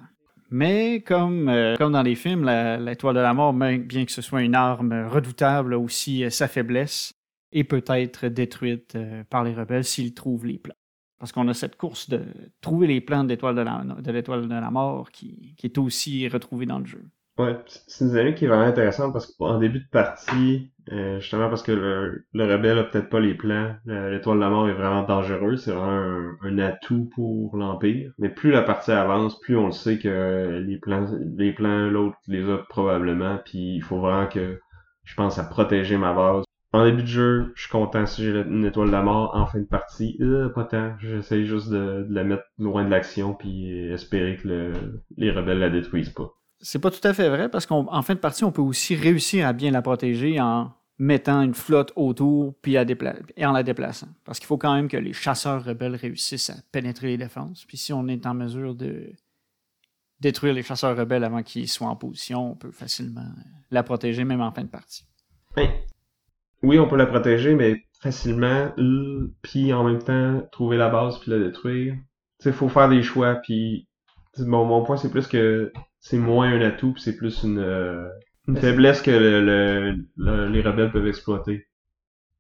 [0.50, 2.44] Mais comme, euh, comme dans les films,
[2.80, 7.14] l'étoile de la mort, bien que ce soit une arme redoutable, aussi sa faiblesse
[7.52, 8.96] et peut être détruite
[9.30, 10.74] par les rebelles s'ils trouvent les plans.
[11.18, 12.22] Parce qu'on a cette course de
[12.61, 16.87] trouver les plans de l'étoile de, la mort qui, qui est aussi retrouvée dans le
[16.87, 17.04] jeu.
[17.38, 17.56] Ouais,
[17.87, 21.62] c'est une dynamique qui est vraiment intéressante parce qu'en début de partie, euh, justement parce
[21.62, 25.03] que le, le rebelle a peut-être pas les plans, l'étoile de la mort est vraiment
[25.03, 28.12] dangereux, c'est vraiment un, atout pour l'Empire.
[28.18, 32.16] Mais plus la partie avance, plus on le sait que les plans, les plans, l'autre
[32.27, 34.61] les a probablement, puis il faut vraiment que
[35.05, 36.44] je pense à protéger ma base.
[36.72, 39.35] En début de jeu, je suis content si j'ai une étoile de la mort.
[39.35, 40.92] En fin de partie, euh, pas tant.
[41.01, 44.72] J'essaye juste de, de, la mettre loin de l'action puis espérer que
[45.16, 46.31] les rebelles la détruisent pas.
[46.61, 49.46] C'est pas tout à fait vrai parce qu'en fin de partie, on peut aussi réussir
[49.46, 54.08] à bien la protéger en mettant une flotte autour puis et en la déplaçant.
[54.24, 57.64] Parce qu'il faut quand même que les chasseurs rebelles réussissent à pénétrer les défenses.
[57.64, 59.12] Puis si on est en mesure de
[60.20, 63.26] détruire les chasseurs rebelles avant qu'ils soient en position, on peut facilement
[63.70, 65.04] la protéger même en fin de partie.
[66.62, 68.72] Oui, on peut la protéger, mais facilement,
[69.42, 71.96] puis en même temps trouver la base puis la détruire.
[72.44, 73.88] Il faut faire des choix, puis
[74.38, 78.08] bon, mon point c'est plus que c'est moins un atout, c'est plus une, euh,
[78.48, 81.68] une faiblesse que le, les rebelles peuvent exploiter.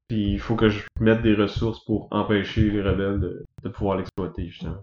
[0.08, 4.48] Puis il faut que je mette des ressources pour empêcher les rebelles de, pouvoir l'exploiter,
[4.48, 4.78] justement.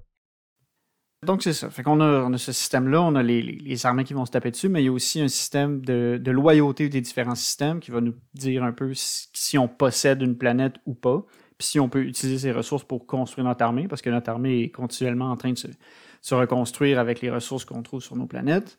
[1.25, 1.71] Donc, c'est ça.
[1.71, 4.31] Fait qu'on a, on a ce système-là, on a les, les, armées qui vont se
[4.31, 7.79] taper dessus, mais il y a aussi un système de, de loyauté des différents systèmes
[7.79, 11.25] qui va nous dire un peu si, on possède une planète ou pas,
[11.57, 14.61] puis si on peut utiliser ces ressources pour construire notre armée, parce que notre armée
[14.61, 18.77] est continuellement en train de se reconstruire avec les ressources qu'on trouve sur nos planètes.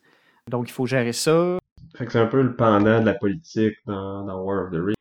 [0.49, 1.59] Donc, il faut gérer ça.
[1.97, 4.95] Fait que c'est un peu le pendant de la politique dans, War of the Rings.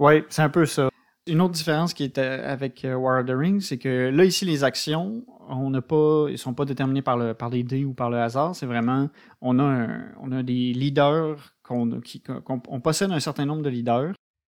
[0.00, 0.88] Oui, c'est un peu ça.
[1.28, 4.24] Une autre différence qui est euh, avec euh, War of the Rings, c'est que là,
[4.24, 7.84] ici, les actions, on n'a pas, ils sont pas déterminés par, le, par des dés
[7.84, 8.56] ou par le hasard.
[8.56, 9.08] C'est vraiment,
[9.40, 9.86] on a,
[10.20, 14.14] on a des leaders, qu'on, qui, on possède un certain nombre de leaders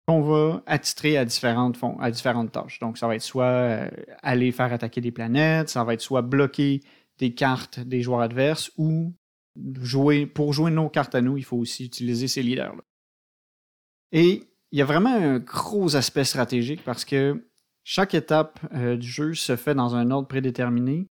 [0.07, 2.79] qu'on va attitrer à différentes, à différentes tâches.
[2.79, 3.91] Donc, ça va être soit euh,
[4.23, 6.83] aller faire attaquer des planètes, ça va être soit bloquer
[7.19, 9.13] des cartes des joueurs adverses ou
[9.81, 12.83] jouer, pour jouer nos cartes à nous, il faut aussi utiliser ces leaders-là.
[14.13, 17.49] Et il y a vraiment un gros aspect stratégique parce que
[17.85, 21.07] chaque étape euh, du jeu se fait dans un ordre prédéterminé,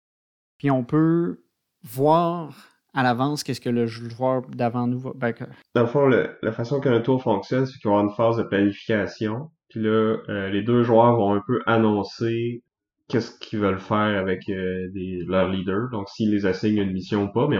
[0.58, 1.43] puis on peut
[1.84, 5.12] voir à l'avance qu'est-ce que le joueur d'avant nous va.
[5.15, 5.34] Ben,
[5.75, 8.43] dans le fond, la façon qu'un tour fonctionne, c'est qu'il y aura une phase de
[8.43, 9.52] planification.
[9.69, 12.63] Puis là, euh, les deux joueurs vont un peu annoncer
[13.09, 15.89] qu'est-ce qu'ils veulent faire avec euh, des, leurs leaders.
[15.89, 17.57] Donc, s'ils les assignent une mission ou pas, mais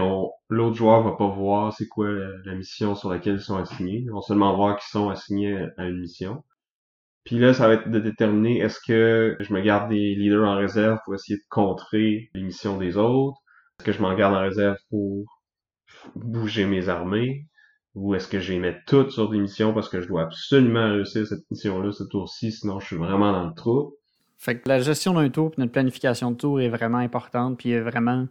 [0.48, 2.08] l'autre joueur va pas voir c'est quoi
[2.44, 3.98] la, mission sur laquelle ils sont assignés.
[3.98, 6.44] Ils vont seulement voir qu'ils sont assignés à une mission.
[7.24, 10.56] Puis là, ça va être de déterminer est-ce que je me garde des leaders en
[10.56, 13.38] réserve pour essayer de contrer les missions des autres?
[13.78, 15.24] Est-ce que je m'en garde en réserve pour
[16.14, 17.46] bouger mes armées?
[17.94, 20.92] Ou est-ce que je les mets toutes sur des missions parce que je dois absolument
[20.92, 23.96] réussir cette mission-là ce tour-ci, sinon je suis vraiment dans le trou?
[24.42, 27.68] Fait que la gestion d'un tour et notre planification de tour est vraiment importante, puis
[27.68, 28.26] il y a vraiment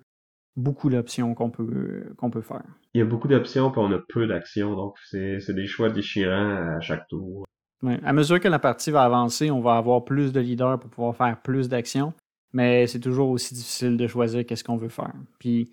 [0.58, 2.64] beaucoup d'options qu'on peut, qu'on peut faire.
[2.96, 6.78] Il y a beaucoup d'options, puis on a peu d'actions, donc c'est des choix déchirants
[6.78, 7.46] à chaque tour.
[7.84, 8.00] Ouais.
[8.04, 11.16] À mesure que la partie va avancer, on va avoir plus de leaders pour pouvoir
[11.16, 12.14] faire plus d'actions,
[12.54, 15.14] mais c'est toujours aussi difficile de choisir qu'est-ce qu'on veut faire.
[15.38, 15.72] Puis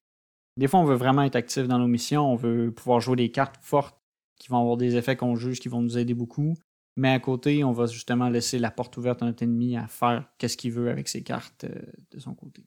[0.58, 3.30] des fois, on veut vraiment être actif dans nos missions, on veut pouvoir jouer des
[3.30, 3.96] cartes fortes
[4.38, 6.54] qui vont avoir des effets qu'on juge qui vont nous aider beaucoup.
[6.96, 10.24] Mais à côté, on va justement laisser la porte ouverte à notre ennemi à faire
[10.38, 12.64] qu'est-ce qu'il veut avec ses cartes euh, de son côté.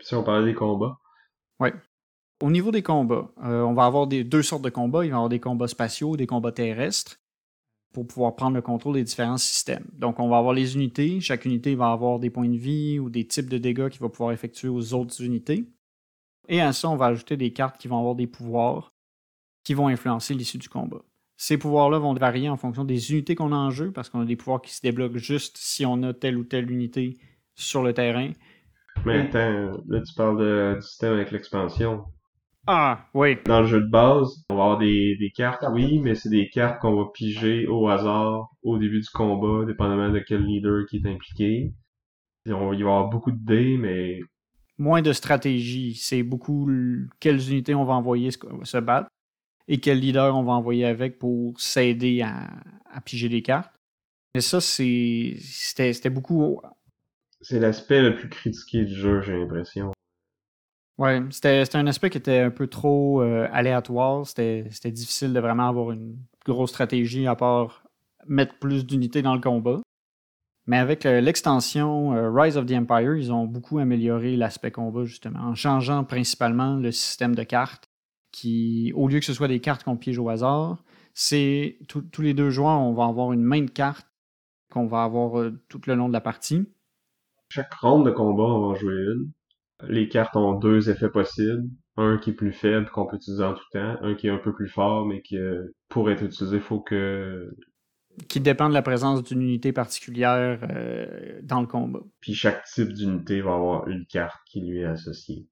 [0.00, 0.98] si on parlait des combats.
[1.58, 1.70] Oui.
[2.42, 5.04] Au niveau des combats, euh, on va avoir des, deux sortes de combats.
[5.04, 7.18] Il va y avoir des combats spatiaux, des combats terrestres,
[7.92, 9.86] pour pouvoir prendre le contrôle des différents systèmes.
[9.94, 11.20] Donc, on va avoir les unités.
[11.20, 14.08] Chaque unité va avoir des points de vie ou des types de dégâts qu'il va
[14.08, 15.66] pouvoir effectuer aux autres unités.
[16.48, 18.92] Et à ça, on va ajouter des cartes qui vont avoir des pouvoirs
[19.64, 21.02] qui vont influencer l'issue du combat.
[21.36, 24.24] Ces pouvoirs-là vont varier en fonction des unités qu'on a en jeu, parce qu'on a
[24.24, 27.18] des pouvoirs qui se débloquent juste si on a telle ou telle unité
[27.54, 28.30] sur le terrain.
[29.04, 32.04] Mais attends, là tu parles du système avec l'expansion.
[32.66, 33.36] Ah, oui.
[33.44, 36.80] Dans le jeu de base, on va avoir des, cartes, oui, mais c'est des cartes
[36.80, 41.06] qu'on va piger au hasard au début du combat, dépendamment de quel leader qui est
[41.06, 41.72] impliqué.
[42.44, 44.20] il va y avoir beaucoup de dés, mais...
[44.78, 45.94] Moins de stratégie.
[45.94, 46.68] C'est beaucoup
[47.20, 49.10] quelles unités on va envoyer se battre
[49.68, 53.72] et quel leader on va envoyer avec pour s'aider à, piger des cartes.
[54.34, 56.60] Mais ça, c'était beaucoup.
[57.40, 59.92] C'est l'aspect le plus critiqué du jeu, j'ai l'impression.
[60.98, 64.26] Ouais, c'était un aspect qui était un peu trop euh, aléatoire.
[64.26, 67.82] C'était difficile de vraiment avoir une grosse stratégie à part
[68.26, 69.80] mettre plus d'unités dans le combat.
[70.66, 75.04] Mais avec euh, l'extension euh, Rise of the Empire, ils ont beaucoup amélioré l'aspect combat,
[75.04, 77.86] justement, en changeant principalement le système de cartes
[78.36, 82.34] qui, au lieu que ce soit des cartes qu'on piège au hasard, c'est tous les
[82.34, 84.06] deux joueurs, on va avoir une main de cartes
[84.70, 86.68] qu'on va avoir euh, tout le long de la partie.
[87.48, 89.30] Chaque ronde de combat, on va jouer une.
[89.88, 91.64] Les cartes ont deux effets possibles.
[91.96, 94.36] Un qui est plus faible qu'on peut utiliser en tout temps, un qui est un
[94.36, 97.50] peu plus fort, mais qui, euh, pour être utilisé, il faut que
[98.28, 102.00] qui dépend de la présence d'une unité particulière euh, dans le combat.
[102.20, 105.46] Puis chaque type d'unité va avoir une carte qui lui est associée.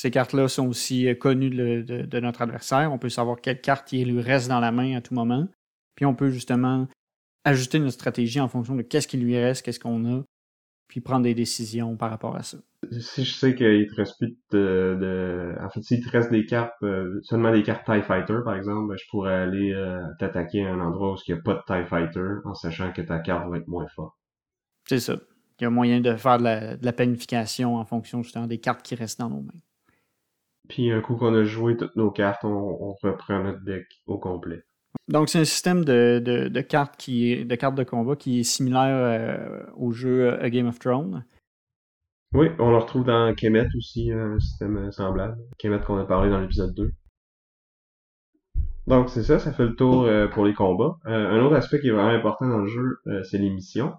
[0.00, 2.92] Ces cartes-là sont aussi euh, connues de, notre adversaire.
[2.92, 5.48] On peut savoir quelle carte il lui reste dans la main à tout moment.
[5.96, 6.86] Puis on peut justement
[7.42, 10.22] ajuster notre stratégie en fonction de qu'est-ce qui lui reste, qu'est-ce qu'on a,
[10.86, 12.58] puis prendre des décisions par rapport à ça.
[12.92, 16.80] Si je sais qu'il te reste plus de, En fait, s'il te reste des cartes,
[16.84, 20.74] euh, seulement des cartes TIE Fighter, par exemple, ben, je pourrais aller euh, t'attaquer à
[20.74, 23.50] un endroit où il n'y a pas de TIE Fighter, en sachant que ta carte
[23.50, 24.14] va être moins forte.
[24.88, 25.16] C'est ça.
[25.58, 28.58] Il y a moyen de faire de la, de la planification en fonction justement des
[28.58, 29.60] cartes qui restent dans nos mains.
[30.68, 34.62] Puis un coup qu'on a joué toutes nos cartes, on, reprend notre deck au complet.
[35.08, 38.96] Donc c'est un système de, cartes qui est, de cartes de combat qui est similaire
[38.96, 41.24] euh, au jeu A Game of Thrones.
[42.34, 45.38] Oui, on le retrouve dans Kemet aussi, un système semblable.
[45.58, 46.92] Kemet qu'on a parlé dans l'épisode 2.
[48.88, 50.96] Donc c'est ça, ça fait le tour euh, pour les combats.
[51.06, 53.94] Euh, un autre aspect qui est vraiment important dans le jeu, euh, c'est les missions.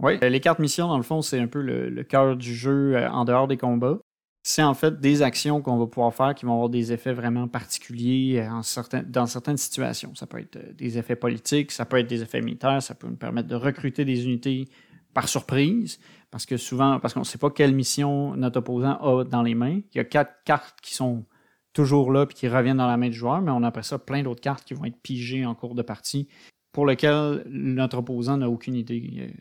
[0.00, 2.96] Oui, les cartes missions, dans le fond, c'est un peu le, le cœur du jeu
[2.96, 3.98] en dehors des combats.
[4.46, 7.48] C'est en fait des actions qu'on va pouvoir faire qui vont avoir des effets vraiment
[7.48, 10.14] particuliers certains, dans certaines situations.
[10.14, 13.16] Ça peut être des effets politiques, ça peut être des effets militaires, ça peut nous
[13.16, 14.68] permettre de recruter des unités
[15.14, 15.98] par surprise,
[16.30, 19.54] parce que souvent, parce qu'on ne sait pas quelle mission notre opposant a dans les
[19.54, 19.80] mains.
[19.94, 21.24] Il y a quatre cartes qui sont
[21.72, 23.98] toujours là puis qui reviennent dans la main du joueur, mais on a après ça
[23.98, 26.28] plein d'autres cartes qui vont être pigées en cours de partie
[26.70, 29.32] pour lesquelles notre opposant n'a aucune idée.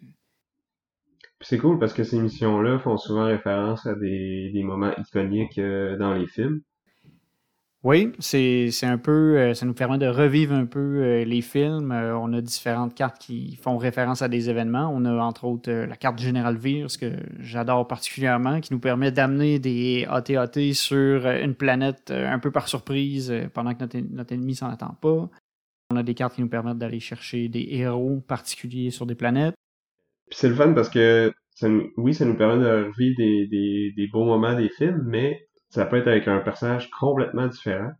[1.43, 6.13] C'est cool parce que ces missions-là font souvent référence à des, moments iconiques euh, dans
[6.13, 6.62] les films.
[7.84, 11.91] Oui, c'est un peu, euh, ça nous permet de revivre un peu euh, les films.
[11.91, 14.89] On a différentes cartes qui font référence à des événements.
[14.95, 19.12] On a entre autres la carte Général Vir, ce que j'adore particulièrement, qui nous permet
[19.12, 24.56] d'amener des AT-AT sur une planète un peu par surprise pendant que notre, notre ennemi
[24.56, 25.29] s'en attend pas.
[25.91, 29.56] On a des cartes qui nous permettent d'aller chercher des héros particuliers sur des planètes.
[30.34, 31.34] C'est le fun parce que
[31.98, 35.86] oui, ça nous permet de revivre des, des, des beaux moments des films, mais ça
[35.86, 37.91] peut être avec un personnage complètement différent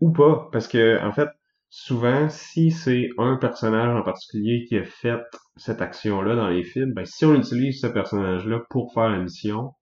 [0.00, 0.48] ou pas.
[0.52, 1.28] Parce que en fait
[1.70, 5.20] souvent si c'est un personnage en particulier qui a fait
[5.56, 9.08] cette action là dans les films ben si on utilise ce personnage là pour faire
[9.10, 9.72] la mission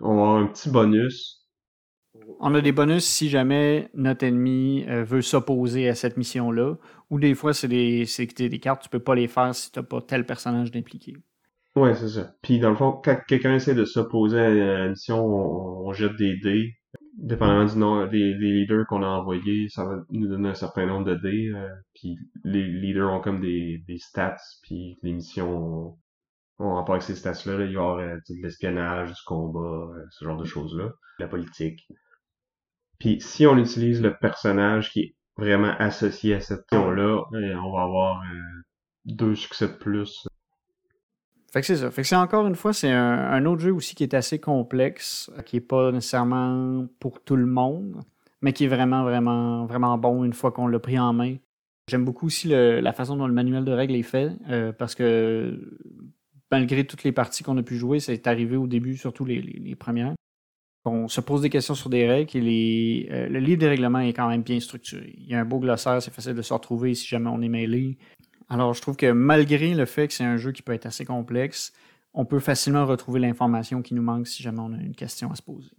[0.00, 1.41] on a un petit bonus
[2.40, 6.76] on a des bonus si jamais notre ennemi euh, veut s'opposer à cette mission là
[7.10, 8.04] ou des fois c'est des
[8.36, 11.14] des cartes tu peux pas les faire si t'as pas tel personnage d'impliqué
[11.74, 12.34] Ouais, c'est ça.
[12.42, 16.36] Puis dans le fond, quand quelqu'un essaie de s'opposer à la mission, on, jette des
[16.36, 16.74] dés.
[17.16, 21.06] Dépendamment du nom des, leaders qu'on a envoyés, ça va nous donner un certain nombre
[21.06, 21.50] de dés.
[21.54, 25.96] Euh, puis les leaders ont comme des, stats, puis les missions
[26.58, 27.64] ont, rapport avec ces stats-là.
[27.64, 30.90] Il y aura euh, de l'espionnage, du combat, ce genre de choses-là.
[31.18, 31.86] La politique.
[33.02, 37.82] Puis si on utilise le personnage qui est vraiment associé à cette mission-là, on va
[37.82, 38.22] avoir
[39.04, 40.24] deux succès de plus
[41.52, 41.90] fait que c'est ça.
[41.90, 45.30] Fait que c'est encore une fois, c'est un, autre jeu aussi qui est assez complexe,
[45.44, 48.00] qui est pas nécessairement pour tout le monde,
[48.40, 51.36] mais qui est vraiment, vraiment, vraiment bon une fois qu'on l'a pris en main.
[51.90, 55.60] J'aime beaucoup aussi la façon dont le manuel de règles est fait, euh, parce que
[56.50, 60.14] malgré toutes les parties qu'on a pu jouer, c'est arrivé au début, surtout les, premières.
[60.84, 64.12] On se pose des questions sur des règles et euh, le livre des règlements est
[64.12, 65.14] quand même bien structuré.
[65.16, 67.48] Il y a un beau glossaire, c'est facile de se retrouver si jamais on est
[67.48, 67.98] mêlé.
[68.48, 71.04] Alors, je trouve que malgré le fait que c'est un jeu qui peut être assez
[71.04, 71.72] complexe,
[72.14, 75.36] on peut facilement retrouver l'information qui nous manque si jamais on a une question à
[75.36, 75.70] se poser.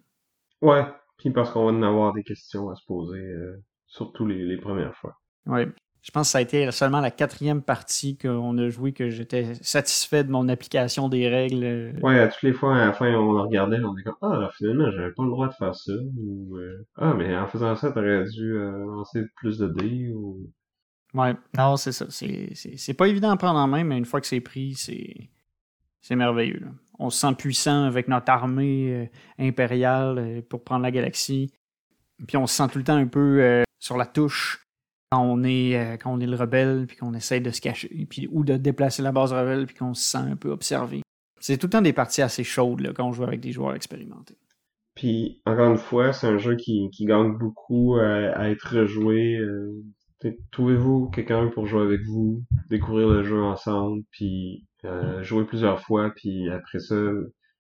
[0.62, 0.86] Ouais,
[1.18, 4.96] puis parce qu'on va en avoir des questions à se poser, euh, surtout les, premières
[4.96, 5.20] fois.
[5.46, 5.64] Oui.
[6.04, 9.56] Je pense que ça a été seulement la quatrième partie qu'on a joué que j'étais
[9.62, 11.64] satisfait de mon application des règles.
[11.64, 11.94] Euh.
[12.02, 14.50] Ouais, à toutes les fois, à la fin, on en regardait, on était comme Ah,
[14.56, 15.94] finalement, j'avais pas le droit de faire ça.
[16.18, 20.12] Ou euh, Ah, mais en faisant ça, t'aurais dû lancer plus de dés.
[20.14, 20.52] Ou
[21.14, 22.06] Ouais, non, c'est ça.
[22.10, 25.30] C'est pas évident à prendre en main, mais une fois que c'est pris, c'est
[26.04, 26.68] c'est merveilleux.
[27.00, 29.06] On se sent puissant avec notre armée euh,
[29.40, 31.52] impériale euh, pour prendre la galaxie.
[32.28, 34.63] Puis on se sent tout le temps un peu euh, sur la touche
[35.14, 38.44] quand on est quand on est le rebelle puis qu'on essaie de se cacher ou
[38.44, 41.02] de déplacer la base rebelle puis qu'on se sent un peu observé.
[41.40, 44.38] C'est tout le temps des parties assez chaudes quand on joue avec des joueurs expérimentés.
[44.96, 49.40] Puis encore une fois, c'est un jeu qui, gagne beaucoup à être rejoué
[50.52, 56.12] trouvez-vous quelqu'un pour jouer avec vous, découvrir le jeu ensemble, puis euh, jouer plusieurs fois,
[56.16, 56.96] puis après ça,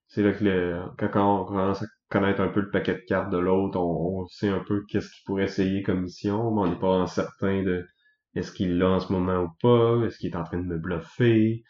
[0.07, 3.37] c'est là que le, quand on commence à un peu le paquet de cartes de
[3.37, 7.05] l'autre, on, sait un peu qu'est-ce qu'il pourrait essayer comme mission, mais on n'est pas
[7.07, 7.85] certain de
[8.35, 10.77] est-ce qu'il l'a en ce moment ou pas, est-ce qu'il est en train de me
[10.77, 11.63] bluffer,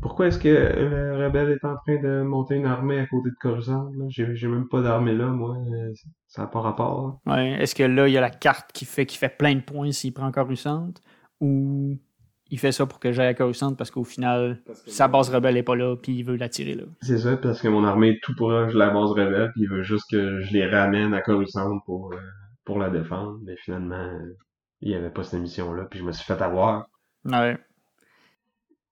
[0.00, 3.34] pourquoi est-ce que le rebelle est en train de monter une armée à côté de
[3.40, 3.90] Coruscant?
[4.08, 5.56] J'ai, même pas d'armée là, moi.
[6.28, 7.20] Ça n'a pas rapport.
[7.26, 9.90] Est-ce que là, il y a la carte qui fait, qui fait plein de points
[9.90, 10.92] s'il prend Coruscant?
[11.40, 11.98] Ou
[12.50, 15.62] il fait ça pour que j'aille à Coruscant parce qu'au final, sa base rebelle est
[15.62, 16.84] pas là puis il veut l'attirer là?
[17.02, 19.68] C'est ça, parce que mon armée est tout proche de la base rebelle puis il
[19.68, 22.18] veut juste que je les ramène à Coruscant pour, euh,
[22.64, 23.38] pour la défendre.
[23.44, 24.10] Mais finalement,
[24.80, 26.86] il y avait pas cette mission-là puis je me suis fait avoir.
[27.24, 27.58] Ouais.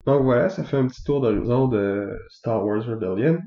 [0.04, 3.38] Donc voilà, ça fait un petit tour d'horizon de Star Wars Rebellion.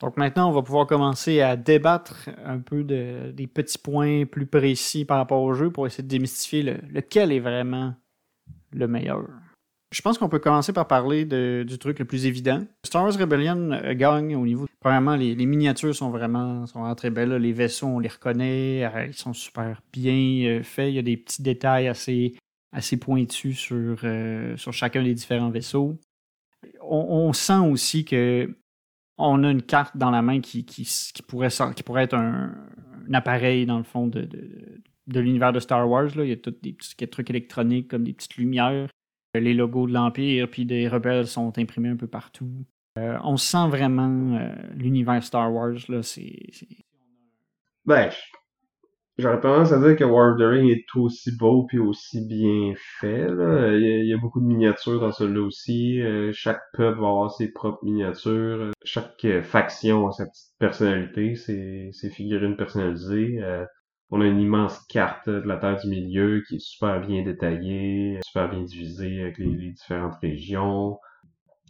[0.00, 4.46] Donc maintenant, on va pouvoir commencer à débattre un peu de, des petits points plus
[4.46, 7.94] précis par rapport au jeu pour essayer de démystifier lequel est vraiment
[8.72, 9.28] le meilleur.
[9.92, 12.64] Je pense qu'on peut commencer par parler du truc le plus évident.
[12.82, 14.66] Star Wars Rebellion euh, gagne au niveau.
[14.80, 17.34] Premièrement, les, miniatures sont vraiment, sont très belles.
[17.34, 18.84] Les vaisseaux, on les reconnaît.
[18.84, 20.88] Euh, ils sont super bien euh, faits.
[20.88, 22.34] Il y a des petits détails assez
[22.74, 23.98] assez pointu sur,
[24.56, 26.00] sur chacun des différents vaisseaux.
[26.80, 28.56] On, sent aussi que
[29.18, 30.88] on a une carte dans la main qui, qui,
[31.28, 32.54] pourrait, qui pourrait être un,
[33.12, 34.26] appareil, dans le fond, de
[35.08, 36.14] l'univers de Star Wars.
[36.16, 36.24] Là.
[36.24, 38.88] Il y a tous des petits trucs électroniques comme des petites lumières.
[39.34, 42.50] Les logos de l'Empire puis des rebelles sont imprimés un peu partout.
[42.98, 45.78] Euh, on sent vraiment euh, l'univers Star Wars.
[45.88, 46.50] Là, c'est,
[47.86, 48.10] Ben,
[49.16, 52.74] j'aurais tendance à dire que War of the Ring est aussi beau puis aussi bien
[53.00, 53.28] fait.
[53.28, 53.74] Là.
[53.74, 56.02] Il, y a, beaucoup de miniatures dans celui-là aussi.
[56.02, 58.72] Euh, chaque peuple va avoir ses propres miniatures.
[58.84, 63.40] Chaque faction a sa petite personnalité, ses, ses figurines personnalisées.
[64.14, 68.20] On a une immense carte de la Terre du Milieu qui est super bien détaillée,
[68.22, 70.98] super bien divisée avec les, différentes régions.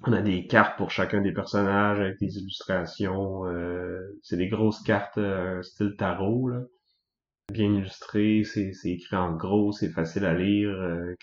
[0.04, 3.46] On a des cartes pour chacun des personnages avec des illustrations.
[3.46, 6.50] Euh, c'est des grosses cartes euh, style tarot,
[7.52, 10.70] bien illustrées, c'est, écrit en gros, c'est facile à lire.
[10.70, 11.14] Euh.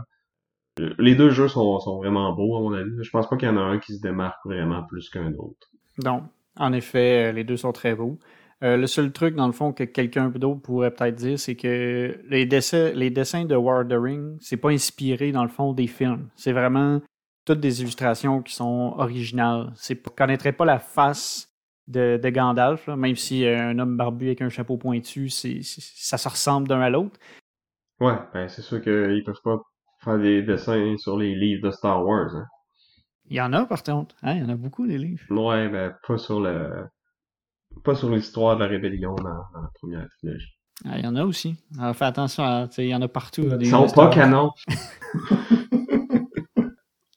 [1.00, 2.92] Les deux jeux sont, sont vraiment beaux, à mon avis.
[3.02, 5.68] Je pense pas qu'il y en a un qui se démarque vraiment plus qu'un autre.
[6.02, 6.24] Non,
[6.56, 8.18] en effet, les deux sont très beaux.
[8.62, 12.20] Euh, le seul truc, dans le fond, que quelqu'un d'autre pourrait peut-être dire, c'est que
[12.28, 15.72] les, dessins, les dessins de War of the Ring, c'est pas inspiré, dans le fond,
[15.74, 16.28] des films.
[16.36, 17.02] C'est vraiment
[17.46, 19.72] toutes des illustrations qui sont originales.
[19.76, 21.50] C'est ne connaîtrait pas la face
[21.88, 26.28] de, Gandalf, même si euh, un homme barbu avec un chapeau pointu, c'est, ça se
[26.28, 27.18] ressemble d'un à l'autre.
[28.00, 29.58] Ouais, ben c'est sûr qu'ils peuvent pas
[30.04, 32.36] faire des dessins sur les livres de Star Wars.
[32.36, 32.46] Hein.
[33.30, 34.16] Il y en a, par contre.
[34.22, 35.24] Hein, il y en a beaucoup, les livres.
[35.30, 36.88] Ouais, ben pas sur le
[37.84, 40.54] pas sur l'histoire de la rébellion dans, la première trilogie.
[40.86, 41.56] Ah, il y en a aussi.
[41.78, 43.44] Alors, fais attention, il y en a partout.
[43.60, 44.52] Ils sont pas canons.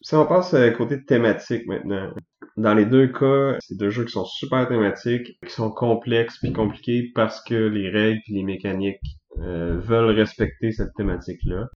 [0.02, 2.12] si on passe euh, côté thématique maintenant.
[2.56, 6.52] Dans les deux cas, c'est deux jeux qui sont super thématiques, qui sont complexes puis
[6.52, 9.00] compliqués parce que les règles et les mécaniques
[9.38, 11.68] euh, veulent respecter cette thématique-là.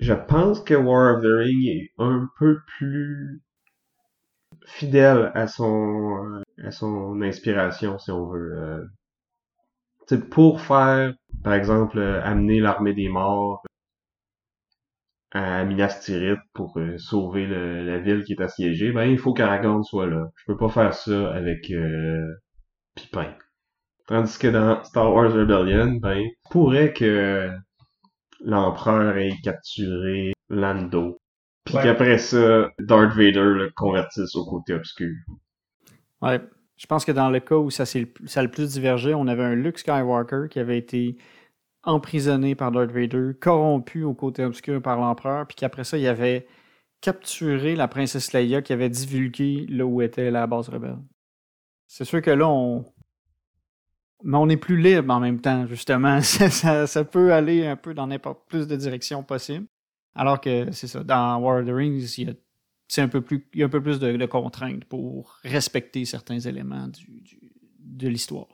[0.00, 3.40] Je pense que War of the Ring est un peu plus
[4.66, 8.52] fidèle à son à son inspiration, si on veut.
[8.56, 8.86] Euh,
[10.30, 13.62] pour faire, par exemple, euh, amener l'armée des morts
[15.32, 19.84] à Minas Tirith pour euh, sauver la ville qui est assiégée, ben il faut qu'Aragorn
[19.84, 20.28] soit là.
[20.36, 22.26] Je peux pas faire ça avec euh,
[22.96, 23.34] Pipin.
[24.08, 27.50] Tandis que dans Star Wars Rebellion, ben pourrait que
[28.40, 31.20] l'empereur ait capturé Lando.
[31.64, 35.14] Puis qu'après ça, Darth Vader le convertisse au côté obscur.
[36.22, 36.40] Ouais.
[36.76, 39.44] Je pense que dans le cas où ça, ça a le plus divergé, on avait
[39.44, 41.18] un Luke Skywalker qui avait été
[41.82, 46.46] emprisonné par Darth Vader, corrompu au côté obscur par l'empereur, puis qu'après ça, il avait
[47.00, 50.98] capturé la princesse Leia qui avait divulgué là où était la base rebelle.
[51.86, 52.84] C'est sûr que là, on.
[54.22, 56.20] Mais on est plus libre en même temps, justement.
[56.22, 59.66] ça, ça, peut aller un peu dans n'importe plus de directions possibles.
[60.14, 61.04] Alors que c'est ça.
[61.04, 63.70] Dans War of the Rings, il y a un peu plus, il y a un
[63.70, 67.22] peu plus de, contraintes pour respecter certains éléments du,
[67.78, 68.48] de l'histoire.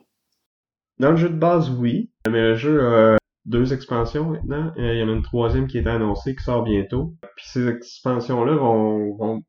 [0.99, 2.11] Dans le jeu de base, oui.
[2.27, 4.71] Mais le jeu a deux expansions maintenant.
[4.77, 7.15] Euh, il y en a une troisième qui est annoncée, qui sort bientôt.
[7.35, 9.41] Puis ces expansions-là vont,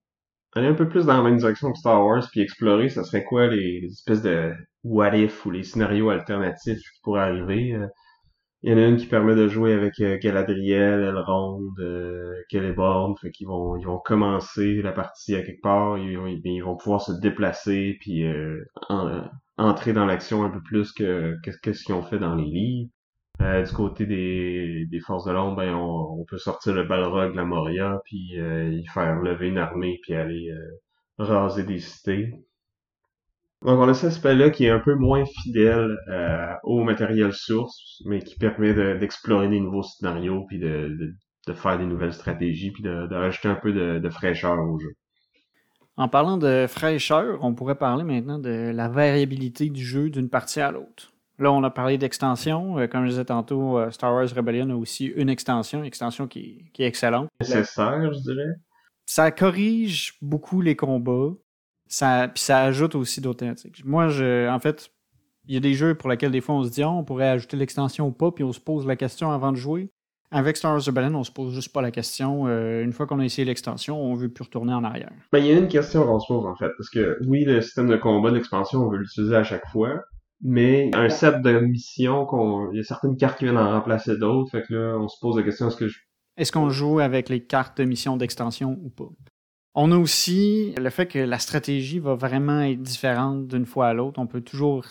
[0.54, 3.24] aller un peu plus dans la même direction que Star Wars, puis explorer, ça serait
[3.24, 4.52] quoi les, espèces de
[4.84, 7.76] what if ou les scénarios alternatifs qui pourraient arriver.
[8.64, 12.34] Euh, il y en a une qui permet de jouer avec euh, Galadriel, Elrond, euh,
[12.50, 17.02] Celeborn, fait qu'ils vont ils vont commencer la partie à quelque part, ils, vont pouvoir
[17.02, 18.64] se déplacer puis euh,
[19.58, 22.90] entrer dans l'action un peu plus que qu'est-ce qu'ils ont fait dans les livres.
[23.40, 27.44] Euh, du côté des, des forces de l'ombre, ben on, peut sortir le Balrog, la
[27.44, 30.52] Moria, puis y faire lever une armée puis aller
[31.18, 32.34] raser des cités.
[33.62, 38.00] Donc on a cet aspect-là qui est un peu moins fidèle euh, au matériel source,
[38.04, 40.96] mais qui permet d'explorer des nouveaux scénarios, puis de,
[41.46, 44.92] de, faire des nouvelles stratégies, puis de, rajouter un peu de, fraîcheur au jeu.
[45.96, 50.60] En parlant de fraîcheur, on pourrait parler maintenant de la variabilité du jeu d'une partie
[50.60, 51.12] à l'autre.
[51.40, 52.78] Là, on a parlé d'extension.
[52.78, 56.26] Euh, comme je disais tantôt, euh, Star Wars Rebellion a aussi une extension, une extension
[56.26, 57.28] qui, qui est excellente.
[57.40, 58.54] Nécessaire, je dirais.
[59.06, 61.32] Ça corrige beaucoup les combats.
[61.88, 63.84] Ça, puis ça ajoute aussi d'autres thématiques.
[63.84, 64.90] Moi, je, en fait,
[65.46, 67.28] il y a des jeux pour lesquels des fois on se dit, oh, on pourrait
[67.28, 69.90] ajouter l'extension ou pas, puis on se pose la question avant de jouer.
[70.30, 72.46] Avec Star Wars Rebellion, on se pose juste pas la question.
[72.46, 75.10] Euh, une fois qu'on a essayé l'extension, on veut plus retourner en arrière.
[75.32, 77.62] Ben, il y a une question qu'on se pose en fait, parce que oui, le
[77.62, 80.02] système de combat de l'expansion, on veut l'utiliser à chaque fois,
[80.42, 84.18] mais un set de missions, qu'on, il y a certaines cartes qui viennent en remplacer
[84.18, 85.98] d'autres, fait que là, on se pose la question est-ce que je...
[86.36, 89.08] Est-ce qu'on joue avec les cartes de mission d'extension ou pas?
[89.80, 93.94] On a aussi le fait que la stratégie va vraiment être différente d'une fois à
[93.94, 94.18] l'autre.
[94.18, 94.84] On peut toujours,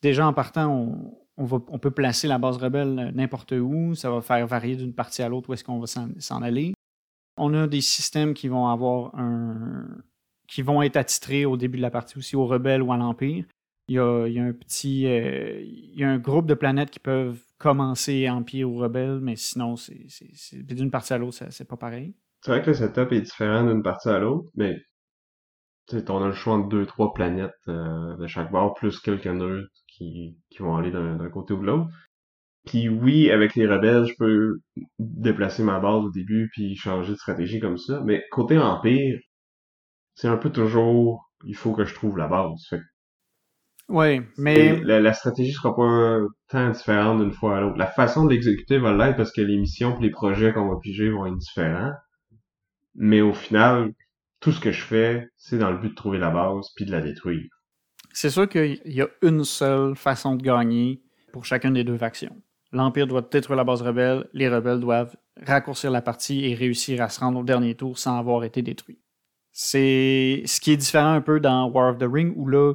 [0.00, 0.96] déjà en partant,
[1.36, 3.96] on, peut placer la base rebelle n'importe où.
[3.96, 6.72] Ça va faire varier d'une partie à l'autre où est-ce qu'on va s'en aller.
[7.36, 9.88] On a des systèmes qui vont avoir un,
[10.46, 13.44] qui vont être attitrés au début de la partie aussi aux rebelles ou à l'Empire.
[13.88, 15.06] Il y a, un petit.
[15.06, 19.34] euh, il y a un groupe de planètes qui peuvent commencer Empire ou Rebelle, mais
[19.34, 22.14] sinon, c'est d'une partie à l'autre, c'est pas pareil.
[22.40, 24.76] C'est vrai que le setup est différent d'une partie à l'autre, mais
[25.88, 29.00] tu sais, on a le choix entre deux, trois planètes euh, de chaque bord, plus
[29.00, 31.88] quelques neutres qui, qui vont aller d'un d'un côté ou de l'autre.
[32.66, 34.60] Puis oui, avec les rebelles, je peux
[34.98, 39.18] déplacer ma base au début puis changer de stratégie comme ça, mais côté Empire,
[40.14, 42.66] c'est un peu toujours il faut que je trouve la base.
[42.68, 42.80] Fait
[43.88, 47.78] Oui, mais la, la stratégie sera pas tant différente d'une fois à l'autre.
[47.78, 50.78] La façon de l'exécuter va l'être parce que les missions et les projets qu'on va
[50.80, 51.92] piger vont être différents.
[53.00, 53.92] Mais au final,
[54.40, 56.90] tout ce que je fais, c'est dans le but de trouver la base puis de
[56.90, 57.48] la détruire.
[58.12, 61.00] c'est sûr qu'il y a une seule façon de gagner
[61.32, 62.36] pour chacune des deux factions.
[62.72, 67.08] L'Empire doit détruire la base rebelle, les rebelles doivent raccourcir la partie et réussir à
[67.08, 69.00] se rendre au dernier tour sans avoir été détruits.
[69.52, 72.74] C'est ce qui est différent un peu dans War of the Ring où là,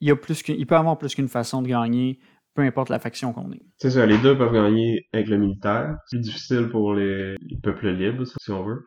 [0.00, 2.18] il, y a plus il peut y avoir plus qu'une façon de gagner,
[2.54, 3.62] peu importe la faction qu'on est.
[3.78, 5.96] C'est ça, les deux peuvent gagner avec le militaire.
[6.06, 8.84] C'est plus difficile pour les, les peuples libres, si on veut.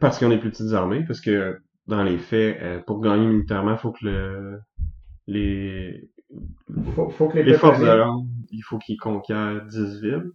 [0.00, 3.26] Parce qu'ils ont des plus petites armées, parce que dans les faits, euh, pour gagner
[3.26, 4.58] militairement, il faut que le,
[5.26, 6.10] les,
[6.94, 10.30] Faut, faut que les, les forces de l'ordre, il faut qu'ils conquièrent 10 villes.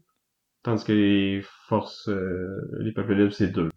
[0.64, 2.48] Tandis que les forces, euh,
[2.82, 3.70] les peuples libres, c'est deux.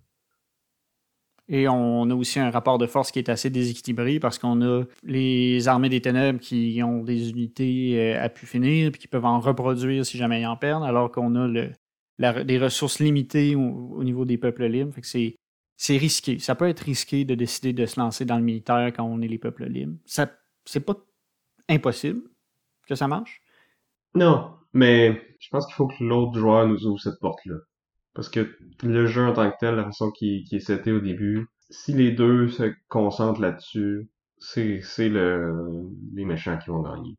[1.46, 4.84] Et on a aussi un rapport de force qui est assez déséquilibré parce qu'on a
[5.02, 9.26] les armées des ténèbres qui ont des unités euh, à pu finir puis qui peuvent
[9.26, 11.70] en reproduire si jamais ils en perdent, alors qu'on a le,
[12.18, 14.94] la- des ressources limitées au, au niveau des peuples libres.
[14.94, 15.36] Fait que c'est,
[15.76, 16.38] c'est risqué.
[16.38, 19.28] Ça peut être risqué de décider de se lancer dans le militaire quand on est
[19.28, 19.96] les peuples libres.
[20.04, 20.30] Ça,
[20.64, 20.96] c'est pas
[21.68, 22.22] impossible
[22.86, 23.40] que ça marche?
[24.14, 27.56] Non, mais je pense qu'il faut que l'autre joueur nous ouvre cette porte-là.
[28.14, 31.00] Parce que le jeu en tant que tel, la façon qui, qui est seté au
[31.00, 34.08] début, si les deux se concentrent là-dessus,
[34.38, 35.52] c'est, c'est le,
[36.14, 37.16] les méchants qui vont gagner.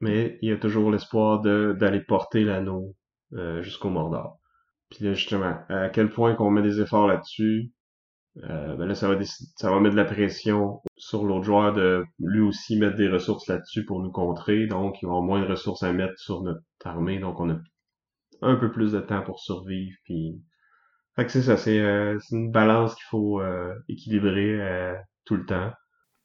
[0.00, 2.94] Mais il y a toujours l'espoir de, d'aller porter l'anneau
[3.32, 4.38] euh, jusqu'au Mordor.
[4.90, 7.72] Puis là, justement, à quel point qu'on met des efforts là-dessus,
[8.42, 12.04] euh, ben là, ça va, ça va mettre de la pression sur l'autre joueur de
[12.18, 14.66] lui aussi mettre des ressources là-dessus pour nous contrer.
[14.66, 17.20] Donc, il va avoir moins de ressources à mettre sur notre armée.
[17.20, 17.56] Donc, on a
[18.42, 19.96] un peu plus de temps pour survivre.
[20.04, 20.42] Puis,
[21.14, 25.70] fait que c'est ça, c'est euh, une balance qu'il faut euh, équilibrer tout le temps.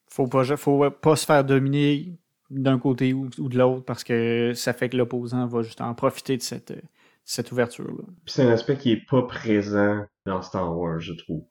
[0.10, 2.18] Faut pas, faut pas se faire dominer
[2.50, 5.94] d'un côté ou, ou de l'autre parce que ça fait que l'opposant va juste en
[5.94, 6.74] profiter de cette,
[7.24, 8.06] cette ouverture-là.
[8.26, 11.44] C'est un aspect qui est pas présent dans Star Wars, je trouve.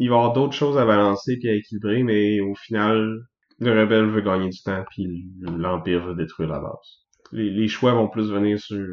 [0.00, 3.20] Il va y avoir d'autres choses à balancer puis à équilibrer, mais au final,
[3.58, 7.04] le rebelle veut gagner du temps puis l'Empire veut détruire la base.
[7.32, 8.84] Les, les choix vont plus venir sur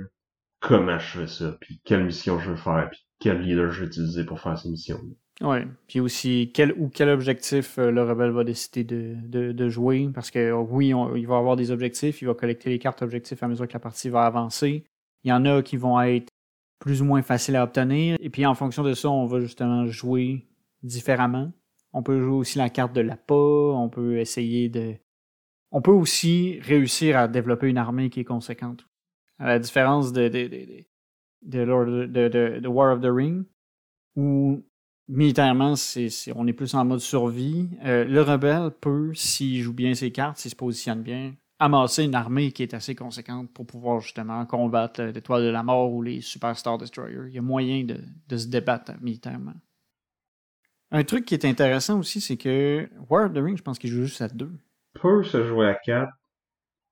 [0.60, 3.88] comment je fais ça, puis quelle mission je veux faire, puis quel leader je vais
[3.88, 5.00] utiliser pour faire ces missions.
[5.42, 5.68] Ouais.
[5.88, 10.10] Puis aussi, quel ou quel objectif euh, le rebelle va décider de, jouer.
[10.14, 13.42] Parce que euh, oui, il va avoir des objectifs, il va collecter les cartes objectifs
[13.44, 14.84] à mesure que la partie va avancer.
[15.24, 16.30] Il y en a qui vont être
[16.80, 18.18] plus ou moins faciles à obtenir.
[18.20, 20.48] Et puis en fonction de ça, on va justement jouer
[20.84, 21.52] différemment.
[21.94, 24.96] On peut jouer aussi la carte de l'appât, on peut essayer de.
[25.72, 28.88] On peut aussi réussir à développer une armée qui est conséquente.
[29.40, 30.48] À la différence de, de,
[31.44, 33.46] de, de, War of the Ring,
[34.16, 34.64] où
[35.08, 35.74] militairement,
[36.36, 37.70] on est plus en mode survie.
[37.84, 42.16] Euh, le rebelle peut, s'il joue bien ses cartes, s'il se positionne bien, amasser une
[42.16, 46.02] armée qui est assez conséquente pour pouvoir justement combattre euh, l'étoile de la mort ou
[46.02, 47.28] les Super Star Destroyers.
[47.28, 49.56] Il y a moyen de, de se débattre militairement.
[50.92, 53.90] Un truc qui est intéressant aussi, c'est que War of the Ring, je pense qu'il
[53.90, 54.52] joue juste à deux.
[54.94, 56.10] Peut se jouer à 4.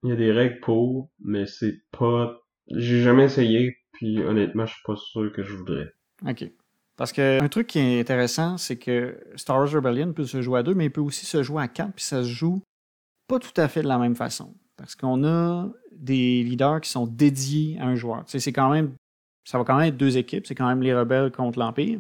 [0.04, 2.38] Il y a des règles pour, mais c'est pas...
[2.68, 5.94] J'ai jamais essayé, puis honnêtement, je suis pas sûr que je voudrais.
[6.28, 6.52] OK.
[6.98, 10.60] Parce que un truc qui est intéressant, c'est que Star Wars Rebellion peut se jouer
[10.60, 12.62] à deux, mais il peut aussi se jouer à quatre, puis ça se joue
[13.28, 14.54] pas tout à fait de la même façon.
[14.78, 18.26] Parce qu'on a des leaders qui sont dédiés à un joueur.
[18.26, 18.94] Tu sais, c'est quand même.
[19.46, 22.00] Ça va quand même être deux équipes, c'est quand même les rebelles contre l'Empire.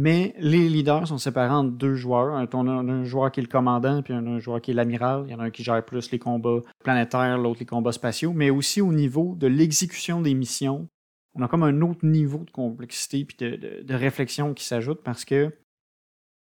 [0.00, 2.32] Mais les leaders sont séparés en deux joueurs.
[2.36, 4.74] Un, on a un joueur qui est le commandant, puis un, un joueur qui est
[4.74, 5.24] l'amiral.
[5.26, 8.32] Il y en a un qui gère plus les combats planétaires, l'autre les combats spatiaux.
[8.32, 10.86] Mais aussi au niveau de l'exécution des missions,
[11.34, 15.00] on a comme un autre niveau de complexité puis de, de- de réflexion qui s'ajoute
[15.02, 15.52] parce que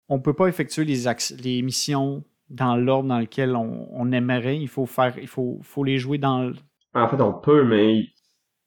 [0.08, 4.58] on peut pas effectuer les, missions dans l'ordre dans lequel on, on aimerait.
[4.60, 6.44] Il faut faire, il faut, faut les jouer dans.
[6.44, 6.56] le-
[6.94, 8.06] En fait, on peut, mais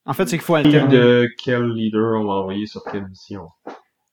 [0.04, 0.94] En fait, c'est qu'il faut alterner.
[0.94, 3.48] de quel leader on va envoyer sur quelle mission.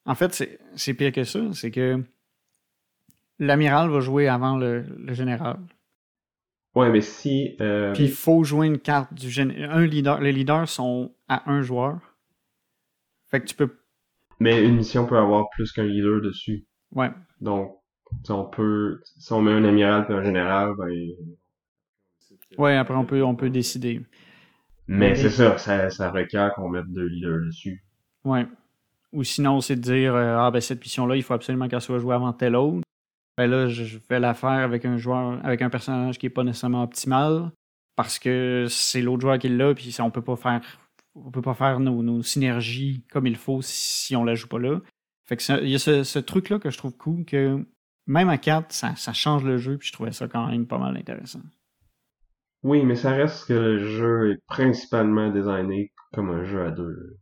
[0.06, 1.40] En fait, c'est pire que ça.
[1.54, 2.04] C'est que
[3.40, 5.60] l'amiral va jouer avant le, le général.
[6.74, 7.56] Ouais, mais si...
[7.60, 9.72] Euh, Puis il faut jouer une carte du général.
[9.72, 10.22] Un leader.
[10.22, 12.00] Les leaders sont à un joueur.
[13.30, 13.78] Fait que tu peux.
[14.40, 16.66] Mais une mission peut avoir plus qu'un leader dessus.
[16.94, 17.12] Ouais.
[17.42, 17.78] Donc,
[18.24, 19.02] si on peut...
[19.20, 20.90] Si on met un amiral et un général, ben...
[22.58, 24.02] Ouais, après, on peut, on peut décider.
[24.88, 27.84] Mais Mais- c'est ça, ça, ça requiert qu'on mette deux leaders dessus.
[28.24, 28.46] Ouais.
[29.14, 32.00] Ou sinon, c'est de dire euh, Ah, ben, cette mission-là, il faut absolument qu'elle soit
[32.00, 32.82] jouée avant telle autre.
[33.38, 36.44] Ben là, je vais la faire avec un joueur, avec un personnage qui est pas
[36.44, 37.52] nécessairement optimal
[37.96, 40.62] parce que c'est l'autre joueur qui l'a, puis on peut pas faire,
[41.16, 44.80] on peut pas faire nos, synergies comme il faut si on la joue pas là.
[45.26, 47.66] Fait que il y a ce, ce truc-là que je trouve cool que
[48.08, 50.78] même à 4, ça, ça change le jeu, puis je trouvais ça quand même pas
[50.78, 51.42] mal intéressant.
[52.64, 57.18] Oui, mais ça reste que le jeu est principalement designé comme un jeu à deux.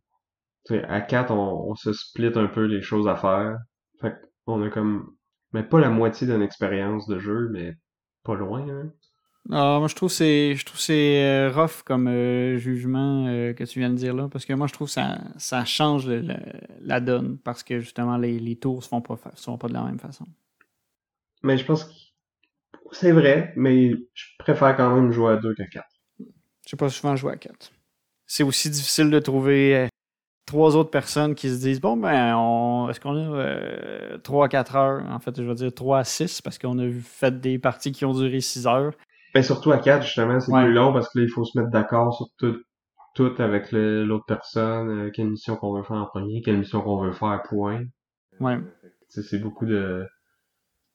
[0.69, 3.57] Sais, à quatre, on, on se split un peu les choses à faire.
[4.01, 4.15] Fait
[4.45, 5.15] qu'on a comme,
[5.53, 7.75] mais pas la moitié d'une expérience de jeu, mais
[8.23, 8.93] pas loin, hein.
[9.51, 13.25] Ah, moi, je trouve que c'est, je trouve que c'est euh, rough comme euh, jugement
[13.27, 15.65] euh, que tu viens de dire là, parce que moi, je trouve que ça, ça
[15.65, 16.35] change le- le-
[16.81, 19.73] la donne, parce que justement, les, les tours se font pas, se font pas de
[19.73, 20.25] la même façon.
[21.43, 21.91] Mais je pense que
[22.91, 25.89] c'est vrai, mais je préfère quand même jouer à deux qu'à quatre.
[26.67, 27.71] J'ai pas souvent joué à 4.
[28.25, 29.89] C'est aussi difficile de trouver
[30.49, 34.75] trois autres personnes qui se disent bon, ben, on, est-ce qu'on a 3 à 4
[34.75, 35.05] heures?
[35.09, 37.91] En fait, je vais dire 3 à 6, parce qu'on a vu- fait des parties
[37.91, 38.91] qui ont duré 6 heures.
[39.35, 40.63] Ben surtout à quatre, justement, c'est Ouais.
[40.65, 42.57] plus long parce que là, il faut se mettre d'accord sur tout,
[43.13, 46.99] tout avec l'autre personne, euh, quelle mission qu'on veut faire en premier, quelle mission qu'on
[47.03, 47.83] veut faire, point.
[48.39, 48.57] Ouais.
[49.09, 50.05] C'est beaucoup de,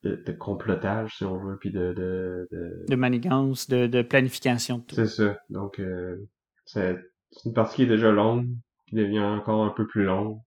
[0.03, 2.85] de, de complotage, si on veut, puis de, de, de...
[2.89, 4.95] De manigance, de, de planification de tout.
[4.95, 5.37] C'est ça.
[5.49, 6.17] Donc, euh,
[6.65, 6.97] c'est
[7.45, 8.47] une partie qui est déjà longue,
[8.95, 10.39] qui devient encore un peu plus longue.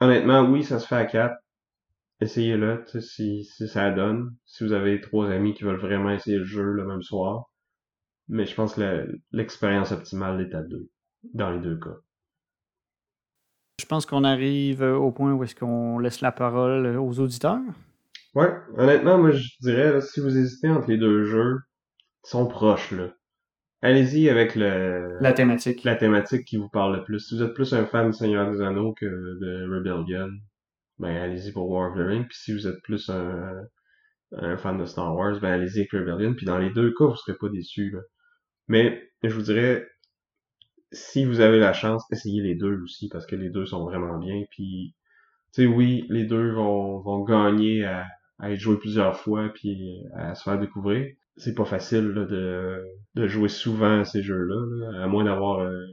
[0.00, 1.36] Honnêtement, oui, ça se fait à quatre.
[2.20, 4.36] Essayez-le, si, si ça donne.
[4.44, 7.46] Si vous avez trois amis qui veulent vraiment essayer le jeu le même soir.
[8.28, 10.88] Mais je pense que l'expérience optimale est à deux.
[11.32, 11.96] Dans les deux cas.
[13.80, 17.60] Je pense qu'on arrive euh, au point où est-ce qu'on laisse la parole aux auditeurs.
[18.34, 21.60] Ouais, honnêtement, moi je dirais, là, si vous hésitez entre les deux jeux,
[22.24, 23.08] ils sont proches, là.
[23.84, 25.84] Allez-y avec le La thématique.
[25.84, 27.20] la thématique qui vous parle le plus.
[27.20, 30.30] Si vous êtes plus un fan de Seigneur des Anneaux que de Rebellion,
[30.98, 32.26] ben allez-y pour War of the Ring.
[32.26, 33.62] Puis si vous êtes plus un,
[34.32, 36.32] un fan de Star Wars, ben allez-y avec Rebellion.
[36.32, 37.90] Puis dans les deux cas, vous serez pas déçus.
[37.90, 37.98] Là.
[38.68, 39.86] Mais je vous dirais,
[40.90, 44.16] si vous avez la chance, essayez les deux aussi, parce que les deux sont vraiment
[44.16, 44.44] bien.
[44.50, 44.94] Puis,
[45.52, 48.06] tu sais, oui, les deux vont, vont gagner à,
[48.38, 51.14] à être joués plusieurs fois, puis à se faire découvrir.
[51.36, 55.60] C'est pas facile là, de, de jouer souvent à ces jeux-là, là, à moins d'avoir
[55.60, 55.84] euh,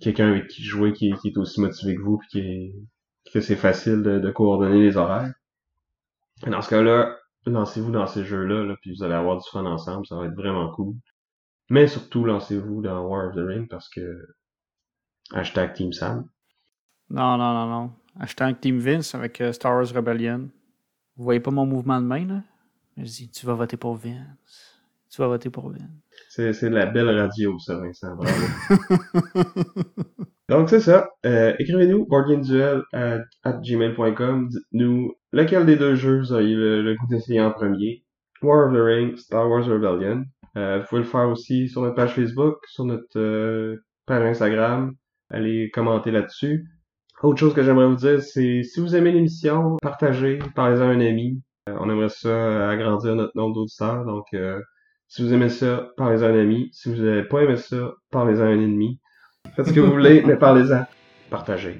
[0.00, 2.74] quelqu'un avec qui jouer qui, qui est aussi motivé que vous, puis qui est,
[3.32, 5.32] que c'est facile de, de coordonner les horaires.
[6.46, 10.06] Dans ce cas-là, lancez-vous dans ces jeux-là, là, puis vous allez avoir du fun ensemble,
[10.06, 10.94] ça va être vraiment cool.
[11.70, 14.00] Mais surtout, lancez-vous dans War of the Ring parce que
[15.32, 16.28] hashtag Team Sam.
[17.10, 17.92] Non, non, non, non.
[18.18, 20.48] Hashtag Team Vince avec euh, Star Wars Rebellion.
[21.16, 22.42] Vous voyez pas mon mouvement de main, là?
[22.96, 24.80] Je dis, tu vas voter pour Vince.
[25.10, 25.82] Tu vas voter pour Vince.
[26.28, 28.16] C'est, de la belle radio, ça, Vincent.
[30.48, 31.10] Donc, c'est ça.
[31.24, 32.82] Euh, écrivez-nous, boardgameduel
[33.44, 34.48] gmail.com.
[34.48, 38.04] Dites-nous lequel des deux jeux vous auriez le, le goût d'essayer en premier.
[38.42, 40.24] War of the Ring, Star Wars Rebellion.
[40.56, 44.94] Euh, vous pouvez le faire aussi sur notre page Facebook, sur notre euh, page Instagram.
[45.30, 46.66] Allez commenter là-dessus.
[47.22, 51.00] Autre chose que j'aimerais vous dire, c'est si vous aimez l'émission, partagez, parlez-en à un
[51.00, 51.42] ami.
[51.68, 54.04] Euh, on aimerait ça agrandir notre nombre d'auditeurs.
[54.04, 54.60] Donc, euh,
[55.08, 56.68] si vous aimez ça, parlez-en à un ami.
[56.72, 59.00] Si vous n'avez pas aimé ça, parlez-en à un ennemi.
[59.54, 60.84] Faites ce que vous voulez, mais parlez-en.
[61.30, 61.78] Partagez.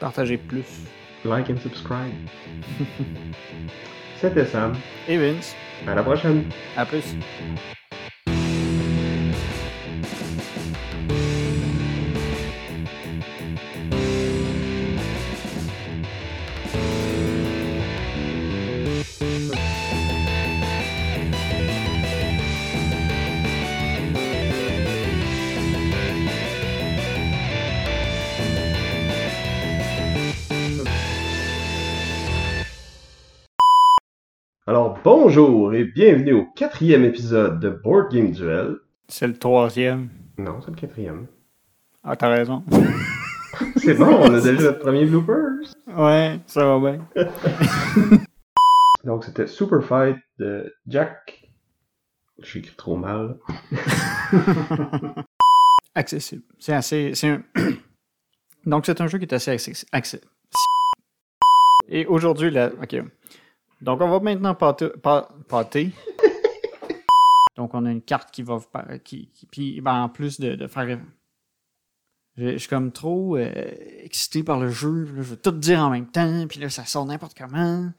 [0.00, 0.84] Partagez plus.
[1.24, 2.14] Like and subscribe.
[4.16, 4.74] C'était Sam.
[5.08, 5.54] Et Vince,
[5.86, 6.44] À la prochaine.
[6.76, 7.16] à plus.
[35.06, 38.78] Bonjour et bienvenue au quatrième épisode de Board Game Duel.
[39.06, 40.08] C'est le troisième.
[40.36, 41.28] Non, c'est le quatrième.
[42.02, 42.64] Ah, t'as raison.
[43.76, 45.60] C'est bon, on a déjà notre premier bloopers.
[45.96, 47.08] Ouais, ça va bien.
[49.04, 51.52] Donc, c'était Super Fight de Jack.
[52.42, 53.36] J'ai écrit trop mal.
[55.94, 56.42] accessible.
[56.58, 57.12] C'est assez.
[57.14, 57.42] C'est un...
[58.66, 60.28] Donc, c'est un jeu qui est assez accessible.
[61.88, 62.72] Et aujourd'hui, là.
[62.82, 63.04] OK.
[63.80, 64.88] Donc, on va maintenant pâter.
[65.02, 65.90] pâ- pâter.
[67.56, 68.56] Donc, on a une carte qui va.
[68.56, 68.66] vous
[69.04, 70.98] Qui, qui- puis, ben, en plus de, de faire.
[72.36, 73.50] Je, je suis comme trop euh,
[74.02, 75.04] excité par le jeu.
[75.04, 76.46] là, je veux tout dire en même temps.
[76.48, 77.90] Puis là, ça sort n'importe comment.